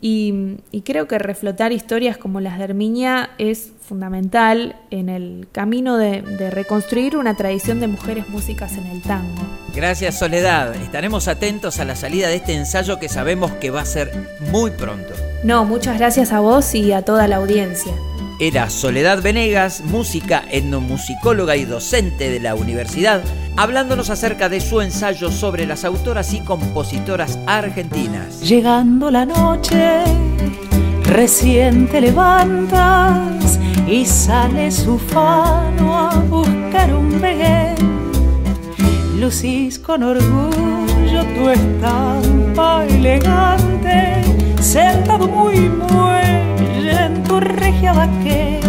Y, 0.00 0.60
creo 0.84 1.08
que 1.08 1.18
reflotar 1.18 1.72
historias 1.72 2.16
como 2.16 2.40
las 2.40 2.58
de 2.58 2.64
Herminia 2.64 3.30
es 3.38 3.72
fundamental 3.86 4.76
en 4.90 5.08
el 5.08 5.46
camino 5.52 5.96
de, 5.96 6.22
de, 6.22 6.50
reconstruir 6.50 7.16
una 7.16 7.34
tradición 7.34 7.80
de 7.80 7.88
mujeres 7.88 8.28
músicas 8.28 8.72
en 8.72 8.86
el 8.86 9.02
tango. 9.02 9.42
Gracias 9.74 10.18
Soledad, 10.18 10.74
estaremos 10.76 11.28
atentos 11.28 11.78
a 11.80 11.84
la 11.84 11.96
salida 11.96 12.28
de 12.28 12.36
este 12.36 12.54
ensayo 12.54 12.98
que 12.98 13.08
sabemos 13.08 13.52
que 13.52 13.70
va 13.70 13.82
a 13.82 13.86
ser 13.86 14.12
muy 14.52 14.70
pronto. 14.70 15.12
No, 15.42 15.64
muchas 15.64 15.98
gracias 15.98 16.32
a 16.32 16.40
vos 16.40 16.74
y 16.74 16.92
a 16.92 17.02
toda 17.02 17.28
la 17.28 17.36
audiencia 17.36 17.92
era 18.40 18.68
Soledad 18.68 19.22
Venegas, 19.22 19.82
música, 19.84 20.44
etnomusicóloga 20.50 21.56
y 21.56 21.64
docente 21.64 22.30
de 22.30 22.40
la 22.40 22.54
universidad, 22.54 23.22
hablándonos 23.56 24.10
acerca 24.10 24.48
de 24.48 24.60
su 24.60 24.80
ensayo 24.80 25.30
sobre 25.30 25.66
las 25.66 25.84
autoras 25.84 26.32
y 26.32 26.40
compositoras 26.40 27.38
argentinas. 27.46 28.40
Llegando 28.40 29.10
la 29.10 29.24
noche, 29.24 30.02
recién 31.06 31.86
te 31.88 32.00
levantas 32.00 33.58
y 33.86 34.04
sales 34.06 34.86
ufano 34.86 36.08
a 36.08 36.14
buscar 36.28 36.94
un 36.94 37.20
bebé. 37.20 37.74
Lucís 39.18 39.78
con 39.78 40.02
orgullo 40.02 41.24
tu 41.34 41.48
estampa 41.50 42.84
elegante, 42.84 44.22
sentado 44.60 45.28
muy 45.28 45.68
muy 45.68 46.24
en 46.88 47.22
tu 47.24 47.40
regia 47.40 47.92
vaque. 47.92 48.60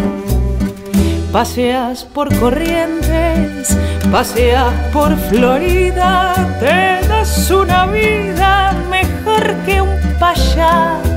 Paseas 1.32 2.06
por 2.06 2.34
corrientes, 2.40 3.78
paseas 4.12 4.74
por 4.94 5.18
Florida, 5.18 6.34
te 6.60 7.06
das 7.08 7.52
una 7.52 7.88
vida 7.88 8.74
mejor 8.90 9.54
que 9.66 9.82
un 9.82 10.00
payá. 10.20 11.15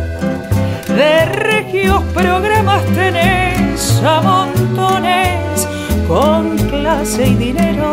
De 0.99 1.27
regios 1.27 2.03
programas 2.13 2.85
tenés 2.87 4.03
a 4.03 4.21
montones, 4.21 5.69
con 6.09 6.59
clase 6.59 7.29
y 7.29 7.35
dinero, 7.37 7.93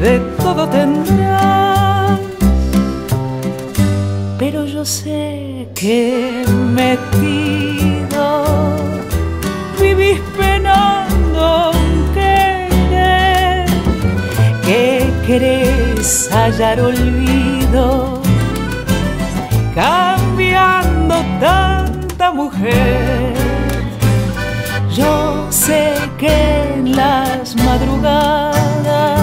de 0.00 0.18
todo 0.42 0.68
tendrás. 0.68 2.18
Pero 4.40 4.64
yo 4.64 4.84
sé 4.84 5.68
que 5.76 6.44
metí 6.74 8.04
vivís 9.80 10.20
penando 10.36 11.70
que, 12.12 12.66
que 14.66 15.12
querés 15.28 16.28
hallar 16.32 16.80
olvido. 16.80 18.20
Cambia 19.76 20.80
cambiando 20.82 21.69
mujer. 22.32 23.34
Yo 24.94 25.46
sé 25.50 25.94
que 26.18 26.74
en 26.74 26.96
las 26.96 27.56
madrugadas, 27.56 29.20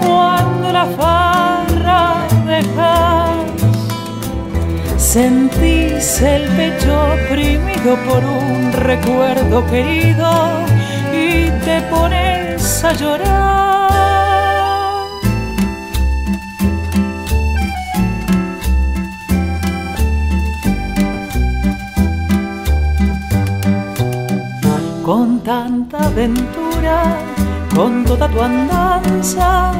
cuando 0.00 0.72
la 0.72 0.86
farra 0.86 2.26
dejas, 2.46 3.36
sentís 4.96 6.22
el 6.22 6.48
pecho 6.56 7.14
oprimido 7.14 7.96
por 8.08 8.24
un 8.24 8.72
recuerdo 8.72 9.66
querido 9.66 10.30
y 11.12 11.50
te 11.64 11.80
pones 11.90 12.84
a 12.84 12.92
llorar. 12.92 13.77
Con 25.08 25.40
tanta 25.40 26.04
aventura, 26.04 27.16
con 27.74 28.04
toda 28.04 28.28
tu 28.28 28.42
andanza, 28.42 29.72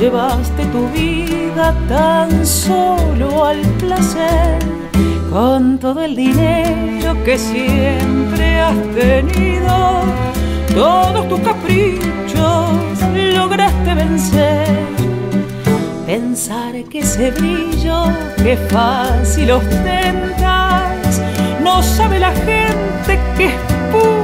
llevaste 0.00 0.64
tu 0.72 0.88
vida 0.88 1.74
tan 1.86 2.46
solo 2.46 3.44
al 3.44 3.60
placer, 3.78 4.58
con 5.30 5.78
todo 5.78 6.02
el 6.02 6.16
dinero 6.16 7.14
que 7.26 7.36
siempre 7.36 8.58
has 8.58 8.82
tenido, 8.94 10.00
todos 10.74 11.28
tus 11.28 11.40
caprichos 11.40 12.72
lograste 13.36 13.94
vencer. 13.94 14.66
Pensar 16.06 16.72
que 16.84 17.00
ese 17.00 17.32
brillo 17.32 18.04
que 18.42 18.56
fácil 18.56 19.50
ostentas, 19.50 21.20
no 21.62 21.82
sabe 21.82 22.18
la 22.18 22.32
gente 22.32 23.20
que 23.36 23.44
es 23.48 23.54
puro 23.92 24.23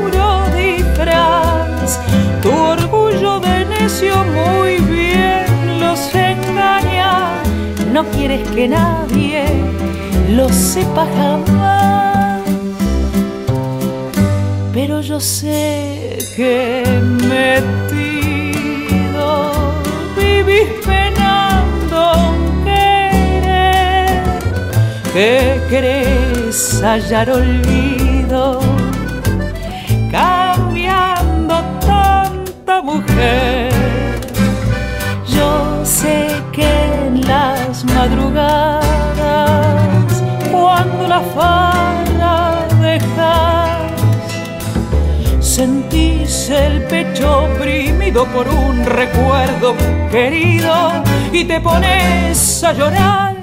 Tu 2.43 2.51
orgullo 2.51 3.41
de 3.41 3.65
necio 3.67 4.15
muy 4.25 4.77
bien 4.79 5.81
los 5.81 6.15
engaña. 6.15 7.43
No 7.93 8.05
quieres 8.05 8.49
que 8.51 8.69
nadie 8.69 9.45
lo 10.31 10.49
sepa 10.49 11.07
jamás. 11.17 12.43
Pero 14.73 15.01
yo 15.01 15.19
sé 15.21 16.19
que 16.37 16.85
metido 17.29 18.41
vivís 20.17 20.71
penando 20.87 22.31
que 25.13 25.61
querés 25.69 26.81
hallar 26.83 27.31
olvido 27.31 28.61
mujer. 32.83 33.71
Yo 35.27 35.85
sé 35.85 36.29
que 36.53 36.67
en 37.07 37.21
las 37.27 37.85
madrugadas, 37.85 38.85
cuando 40.51 41.09
la 41.09 41.21
farra 41.21 42.67
dejas, 42.81 43.93
sentís 45.41 46.51
el 46.51 46.83
pecho 46.85 47.45
oprimido 47.45 48.27
por 48.27 48.49
un 48.49 48.85
recuerdo 48.85 49.75
querido 50.11 51.03
y 51.33 51.45
te 51.45 51.61
pones 51.61 52.65
a 52.65 52.73
llorar. 52.73 53.37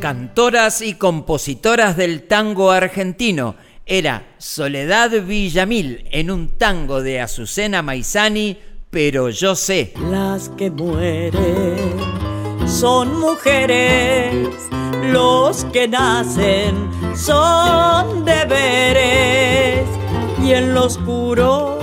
Cantoras 0.00 0.80
y 0.80 0.94
compositoras 0.94 1.96
del 1.96 2.26
tango 2.26 2.70
argentino 2.70 3.56
era 3.88 4.34
Soledad 4.36 5.10
Villamil 5.22 6.04
en 6.10 6.30
un 6.30 6.50
tango 6.58 7.02
de 7.02 7.20
Azucena 7.20 7.80
Maizani, 7.80 8.58
pero 8.90 9.30
yo 9.30 9.54
sé. 9.56 9.94
Las 10.10 10.50
que 10.50 10.70
mueren 10.70 11.96
son 12.66 13.18
mujeres, 13.18 14.48
los 15.10 15.64
que 15.72 15.88
nacen 15.88 16.90
son 17.16 18.26
deberes 18.26 19.88
y 20.44 20.52
en 20.52 20.74
lo 20.74 20.84
oscuro 20.84 21.78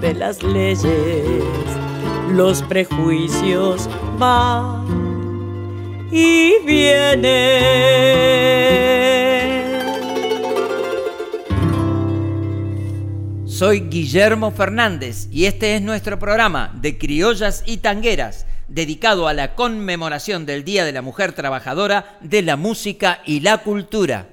de 0.00 0.14
las 0.14 0.42
leyes 0.42 1.44
los 2.30 2.62
prejuicios 2.62 3.88
van 4.18 4.86
y 6.10 6.58
vienen. 6.64 7.28
Soy 13.58 13.80
Guillermo 13.90 14.52
Fernández 14.52 15.26
y 15.32 15.46
este 15.46 15.74
es 15.74 15.82
nuestro 15.82 16.16
programa 16.20 16.72
de 16.80 16.96
criollas 16.96 17.64
y 17.66 17.78
tangueras 17.78 18.46
dedicado 18.68 19.26
a 19.26 19.34
la 19.34 19.56
conmemoración 19.56 20.46
del 20.46 20.62
Día 20.62 20.84
de 20.84 20.92
la 20.92 21.02
Mujer 21.02 21.32
Trabajadora 21.32 22.20
de 22.20 22.42
la 22.42 22.54
Música 22.54 23.20
y 23.26 23.40
la 23.40 23.58
Cultura. 23.58 24.28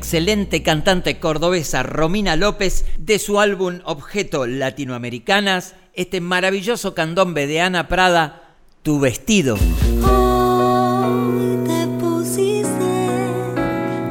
Excelente 0.00 0.62
cantante 0.62 1.20
cordobesa 1.20 1.82
Romina 1.82 2.34
López 2.34 2.86
de 2.98 3.18
su 3.18 3.38
álbum 3.38 3.80
Objeto 3.84 4.46
Latinoamericanas, 4.46 5.74
este 5.92 6.22
maravilloso 6.22 6.94
candombe 6.94 7.46
de 7.46 7.60
Ana 7.60 7.86
Prada, 7.86 8.56
Tu 8.82 8.98
vestido. 8.98 9.56
Hoy 9.56 11.58
te 11.66 11.86
pusiste 12.00 13.10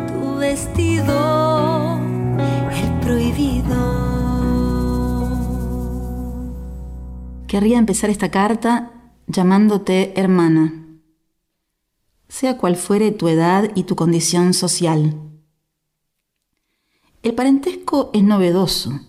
tu 0.09 0.35
vestido, 0.35 1.99
el 2.37 2.99
prohibido. 3.01 3.79
Querría 7.47 7.79
empezar 7.79 8.11
esta 8.11 8.29
carta 8.29 8.91
llamándote 9.25 10.13
hermana, 10.15 10.85
sea 12.27 12.57
cual 12.57 12.75
fuere 12.75 13.09
tu 13.09 13.27
edad 13.27 13.71
y 13.73 13.85
tu 13.85 13.95
condición 13.95 14.53
social. 14.53 15.28
El 17.21 17.35
parentesco 17.35 18.11
es 18.13 18.23
novedoso, 18.23 19.01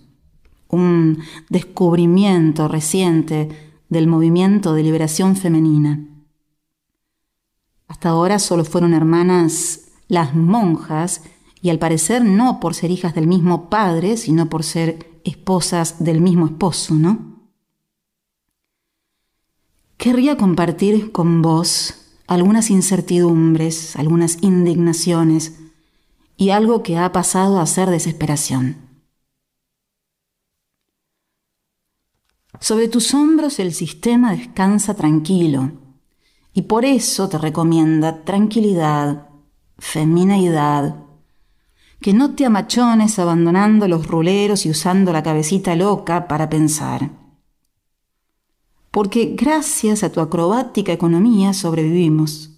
un 0.68 1.18
descubrimiento 1.48 2.66
reciente 2.66 3.48
del 3.88 4.08
movimiento 4.08 4.74
de 4.74 4.82
liberación 4.82 5.36
femenina. 5.36 6.08
Hasta 7.86 8.08
ahora 8.08 8.40
solo 8.40 8.64
fueron 8.64 8.94
hermanas 8.94 9.92
las 10.08 10.34
monjas 10.34 11.22
y 11.62 11.70
al 11.70 11.78
parecer 11.78 12.24
no 12.24 12.58
por 12.58 12.74
ser 12.74 12.90
hijas 12.90 13.14
del 13.14 13.28
mismo 13.28 13.70
padre, 13.70 14.16
sino 14.16 14.48
por 14.48 14.64
ser 14.64 15.20
esposas 15.24 16.02
del 16.02 16.20
mismo 16.20 16.46
esposo, 16.46 16.94
¿no? 16.94 17.30
Querría 19.98 20.36
compartir 20.36 21.12
con 21.12 21.42
vos 21.42 21.94
algunas 22.26 22.70
incertidumbres, 22.70 23.94
algunas 23.96 24.42
indignaciones 24.42 25.59
y 26.40 26.48
algo 26.48 26.82
que 26.82 26.96
ha 26.96 27.12
pasado 27.12 27.60
a 27.60 27.66
ser 27.66 27.90
desesperación. 27.90 28.88
Sobre 32.58 32.88
tus 32.88 33.12
hombros 33.12 33.58
el 33.58 33.74
sistema 33.74 34.32
descansa 34.32 34.94
tranquilo 34.94 35.72
y 36.54 36.62
por 36.62 36.86
eso 36.86 37.28
te 37.28 37.36
recomienda 37.36 38.24
tranquilidad, 38.24 39.28
femineidad, 39.78 40.96
que 42.00 42.14
no 42.14 42.34
te 42.34 42.46
amachones 42.46 43.18
abandonando 43.18 43.86
los 43.86 44.06
ruleros 44.06 44.64
y 44.64 44.70
usando 44.70 45.12
la 45.12 45.22
cabecita 45.22 45.76
loca 45.76 46.26
para 46.26 46.48
pensar 46.48 47.20
porque 48.90 49.34
gracias 49.36 50.02
a 50.02 50.10
tu 50.10 50.20
acrobática 50.20 50.92
economía 50.92 51.52
sobrevivimos, 51.52 52.49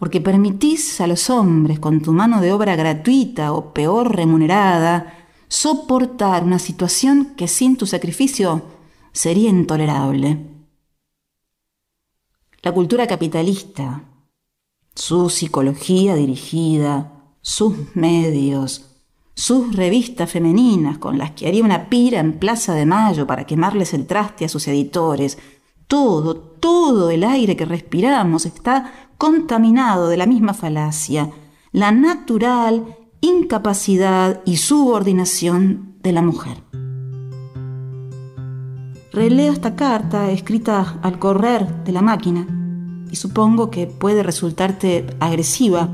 porque 0.00 0.22
permitís 0.22 0.98
a 1.02 1.06
los 1.06 1.28
hombres 1.28 1.78
con 1.78 2.00
tu 2.00 2.14
mano 2.14 2.40
de 2.40 2.52
obra 2.52 2.74
gratuita 2.74 3.52
o 3.52 3.74
peor 3.74 4.16
remunerada 4.16 5.28
soportar 5.46 6.42
una 6.42 6.58
situación 6.58 7.34
que 7.36 7.46
sin 7.46 7.76
tu 7.76 7.84
sacrificio 7.86 8.62
sería 9.12 9.50
intolerable. 9.50 10.38
La 12.62 12.72
cultura 12.72 13.06
capitalista, 13.06 14.04
su 14.94 15.28
psicología 15.28 16.14
dirigida, 16.14 17.34
sus 17.42 17.94
medios, 17.94 18.96
sus 19.34 19.76
revistas 19.76 20.30
femeninas 20.30 20.96
con 20.96 21.18
las 21.18 21.32
que 21.32 21.46
haría 21.46 21.62
una 21.62 21.90
pira 21.90 22.20
en 22.20 22.38
Plaza 22.38 22.72
de 22.72 22.86
Mayo 22.86 23.26
para 23.26 23.44
quemarles 23.44 23.92
el 23.92 24.06
traste 24.06 24.46
a 24.46 24.48
sus 24.48 24.66
editores. 24.66 25.36
Todo, 25.86 26.36
todo 26.36 27.10
el 27.10 27.22
aire 27.22 27.54
que 27.56 27.66
respiramos 27.66 28.46
está 28.46 28.99
contaminado 29.20 30.08
de 30.08 30.16
la 30.16 30.24
misma 30.24 30.54
falacia, 30.54 31.30
la 31.72 31.92
natural 31.92 32.96
incapacidad 33.20 34.40
y 34.46 34.56
subordinación 34.56 35.96
de 36.02 36.12
la 36.12 36.22
mujer. 36.22 36.62
Releo 39.12 39.52
esta 39.52 39.76
carta 39.76 40.30
escrita 40.30 40.98
al 41.02 41.18
correr 41.18 41.84
de 41.84 41.92
la 41.92 42.00
máquina 42.00 42.46
y 43.12 43.16
supongo 43.16 43.70
que 43.70 43.86
puede 43.86 44.22
resultarte 44.22 45.06
agresiva. 45.20 45.90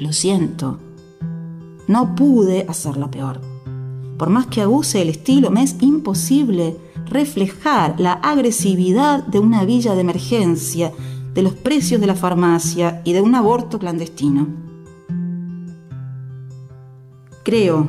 Lo 0.00 0.14
siento, 0.14 0.78
no 1.88 2.14
pude 2.14 2.64
hacerlo 2.70 3.10
peor. 3.10 3.42
Por 4.16 4.30
más 4.30 4.46
que 4.46 4.62
abuse 4.62 5.02
el 5.02 5.10
estilo, 5.10 5.50
me 5.50 5.62
es 5.62 5.76
imposible 5.82 6.74
reflejar 7.04 8.00
la 8.00 8.14
agresividad 8.14 9.26
de 9.26 9.40
una 9.40 9.66
villa 9.66 9.94
de 9.94 10.00
emergencia, 10.00 10.90
de 11.34 11.42
los 11.42 11.54
precios 11.54 12.00
de 12.00 12.06
la 12.06 12.14
farmacia 12.14 13.02
y 13.04 13.12
de 13.12 13.20
un 13.20 13.34
aborto 13.34 13.78
clandestino. 13.78 14.46
Creo 17.42 17.86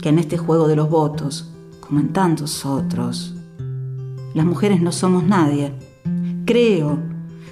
que 0.00 0.10
en 0.10 0.18
este 0.18 0.38
juego 0.38 0.68
de 0.68 0.76
los 0.76 0.88
votos, 0.88 1.50
como 1.80 2.00
en 2.00 2.12
tantos 2.12 2.64
otros, 2.64 3.34
las 4.34 4.46
mujeres 4.46 4.80
no 4.80 4.92
somos 4.92 5.24
nadie. 5.24 5.72
Creo 6.44 6.98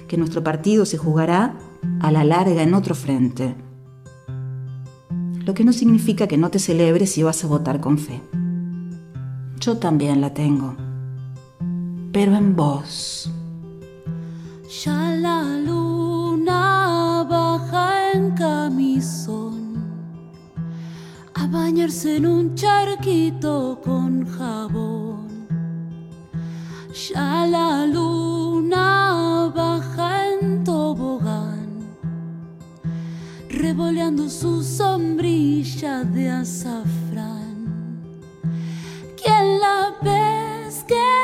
que 0.07 0.17
nuestro 0.17 0.43
partido 0.43 0.85
se 0.85 0.97
jugará 0.97 1.55
a 1.99 2.11
la 2.11 2.23
larga 2.23 2.63
en 2.63 2.73
otro 2.73 2.95
frente 2.95 3.55
lo 5.45 5.53
que 5.53 5.63
no 5.63 5.73
significa 5.73 6.27
que 6.27 6.37
no 6.37 6.49
te 6.49 6.59
celebres 6.59 7.11
si 7.11 7.23
vas 7.23 7.43
a 7.43 7.47
votar 7.47 7.79
con 7.81 7.97
fe. 7.97 8.21
Yo 9.59 9.77
también 9.77 10.21
la 10.21 10.33
tengo, 10.33 10.75
pero 12.11 12.35
en 12.35 12.55
vos. 12.55 13.31
Ya 14.71 15.11
la 15.19 15.43
luna 15.43 17.25
baja 17.29 18.13
en 18.13 18.31
camisón 18.31 19.83
a 21.33 21.45
bañarse 21.47 22.15
en 22.15 22.25
un 22.25 22.55
charquito 22.55 23.81
con 23.83 24.25
jabón. 24.25 25.27
Ya 26.93 27.45
la 27.47 27.85
luna 27.85 29.51
baja 29.53 30.29
en 30.29 30.63
tobogán 30.63 31.67
revoleando 33.49 34.29
su 34.29 34.63
sombrilla 34.63 36.05
de 36.05 36.29
azafrán. 36.29 37.67
¿Quién 39.21 39.59
la 39.59 39.93
pesque 40.01 41.20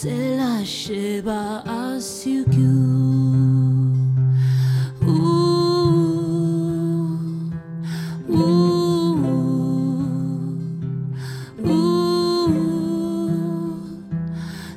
Se 0.00 0.36
la 0.36 0.62
lleva 0.62 1.58
a 1.66 1.98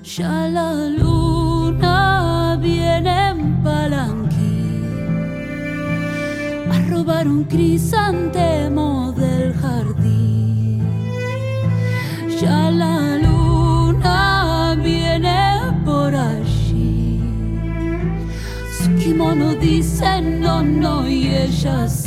ya 0.03 0.47
la 0.49 0.89
luna 0.89 2.57
viene 2.59 3.29
en 3.29 3.63
palanquí 3.63 4.65
a 6.67 6.89
robar 6.89 7.27
un 7.27 7.43
crisantemo 7.43 9.11
del 9.11 9.53
jardín. 9.53 9.90
Kimono 20.01 21.03
dice 21.03 21.67
no, 21.67 22.00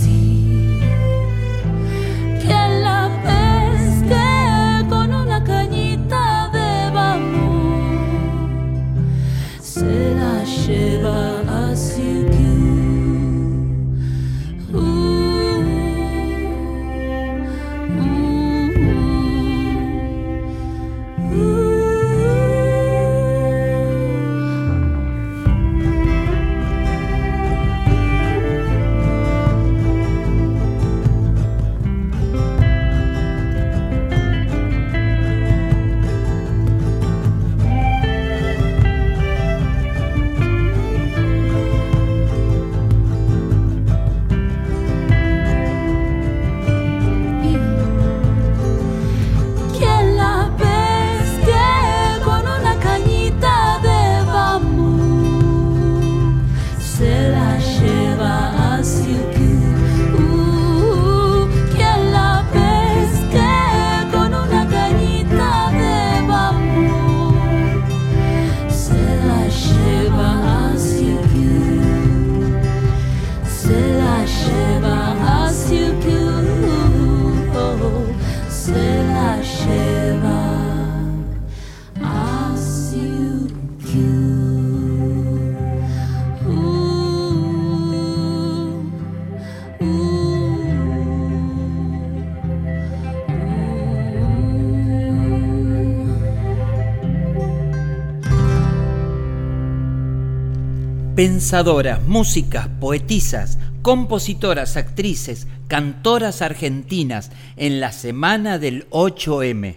pensadoras, 101.24 102.06
músicas, 102.06 102.68
poetisas, 102.68 103.58
compositoras, 103.80 104.76
actrices, 104.76 105.46
cantoras 105.68 106.42
argentinas 106.42 107.30
en 107.56 107.80
la 107.80 107.92
semana 107.92 108.58
del 108.58 108.86
8M. 108.90 109.76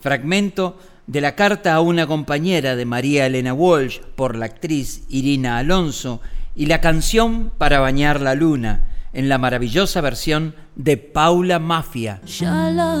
Fragmento 0.00 0.78
de 1.06 1.20
la 1.20 1.34
carta 1.34 1.74
a 1.74 1.82
una 1.82 2.06
compañera 2.06 2.74
de 2.74 2.86
María 2.86 3.26
Elena 3.26 3.52
Walsh 3.52 4.00
por 4.16 4.34
la 4.34 4.46
actriz 4.46 5.04
Irina 5.10 5.58
Alonso 5.58 6.22
y 6.56 6.64
la 6.64 6.80
canción 6.80 7.52
Para 7.58 7.80
bañar 7.80 8.22
la 8.22 8.34
luna 8.34 8.88
en 9.12 9.28
la 9.28 9.36
maravillosa 9.36 10.00
versión 10.00 10.54
de 10.74 10.96
Paula 10.96 11.58
Mafia. 11.58 12.22
Ya 12.24 12.70
la 12.70 12.96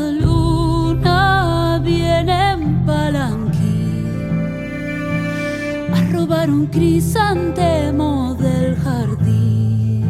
robar 6.28 6.50
un 6.50 6.66
crisantemo 6.66 8.34
del 8.34 8.76
jardín. 8.76 10.04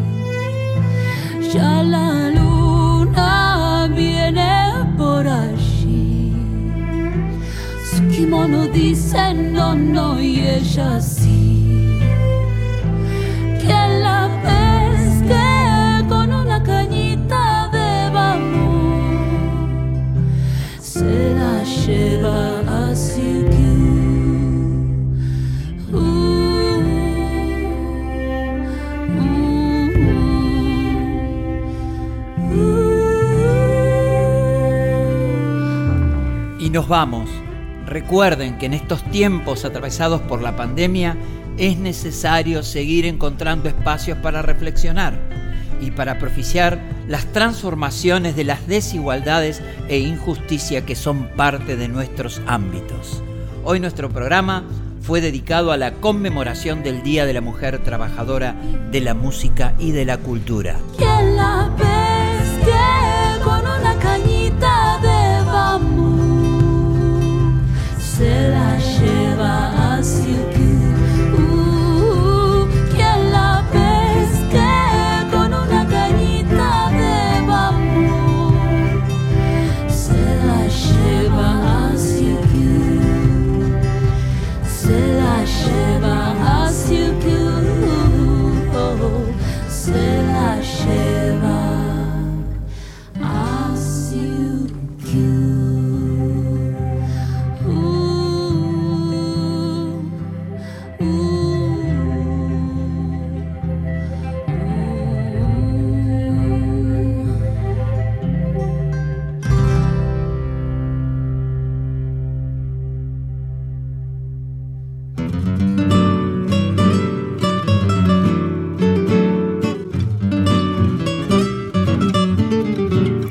Ya 1.53 1.83
la 1.83 2.31
luna 2.31 3.89
viene 3.95 4.73
por 4.97 5.27
allí. 5.29 6.35
Su 7.91 8.09
kimono 8.09 8.67
dice 8.67 9.33
no, 9.35 9.75
no 9.77 10.21
y 10.21 10.41
ella 10.41 11.01
sí. 11.01 12.01
Que 13.63 13.81
la 14.03 14.29
pesque 14.43 16.09
con 16.09 16.33
una 16.33 16.61
cañita 16.63 17.69
de 17.71 18.11
bambú. 18.11 19.21
Se 20.81 21.35
la 21.35 21.63
lleva 21.63 22.59
Y 36.69 36.71
nos 36.71 36.87
vamos. 36.87 37.31
Recuerden 37.87 38.59
que 38.59 38.67
en 38.67 38.75
estos 38.75 39.03
tiempos 39.05 39.65
atravesados 39.65 40.21
por 40.21 40.43
la 40.43 40.55
pandemia 40.55 41.17
es 41.57 41.79
necesario 41.79 42.63
seguir 42.63 43.07
encontrando 43.07 43.71
espacios 43.71 44.19
para 44.19 44.43
reflexionar 44.43 45.19
y 45.81 45.93
para 45.93 46.19
propiciar 46.19 46.79
las 47.07 47.25
transformaciones 47.33 48.37
de 48.37 48.45
las 48.45 48.67
desigualdades 48.67 49.63
e 49.89 50.01
injusticia 50.01 50.85
que 50.85 50.95
son 50.95 51.31
parte 51.37 51.75
de 51.77 51.89
nuestros 51.89 52.43
ámbitos. 52.47 53.23
Hoy 53.65 53.81
nuestro 53.81 54.11
programa 54.11 54.63
fue 55.01 55.23
dedicado 55.23 55.73
a 55.73 55.79
la 55.79 55.93
conmemoración 55.93 56.83
del 56.83 57.03
Día 57.03 57.25
de 57.25 57.33
la 57.33 57.41
Mujer 57.41 57.83
Trabajadora 57.83 58.55
de 58.91 59.01
la 59.01 59.15
Música 59.15 59.73
y 59.79 59.93
de 59.93 60.05
la 60.05 60.19
Cultura. 60.19 60.77
Se 68.19 68.58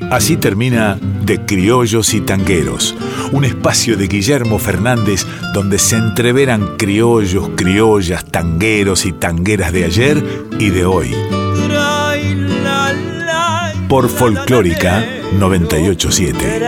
Así 0.10 0.38
termina 0.38 0.98
De 1.26 1.46
Criollos 1.46 2.14
y 2.14 2.22
Tangueros, 2.22 2.96
un 3.34 3.44
espacio 3.44 3.98
de 3.98 4.08
Guillermo 4.08 4.58
Fernández 4.58 5.26
donde 5.54 5.78
se 5.80 5.98
entreveran 5.98 6.78
criollos, 6.78 7.50
criollas, 7.56 8.24
tangueros 8.24 9.06
y 9.06 9.12
tangueras 9.12 9.74
de 9.74 9.84
ayer 9.84 10.24
y 10.60 10.70
de 10.70 10.86
hoy. 10.86 11.14
Por 13.90 14.08
Folclórica 14.08 15.06
987. 15.38 16.62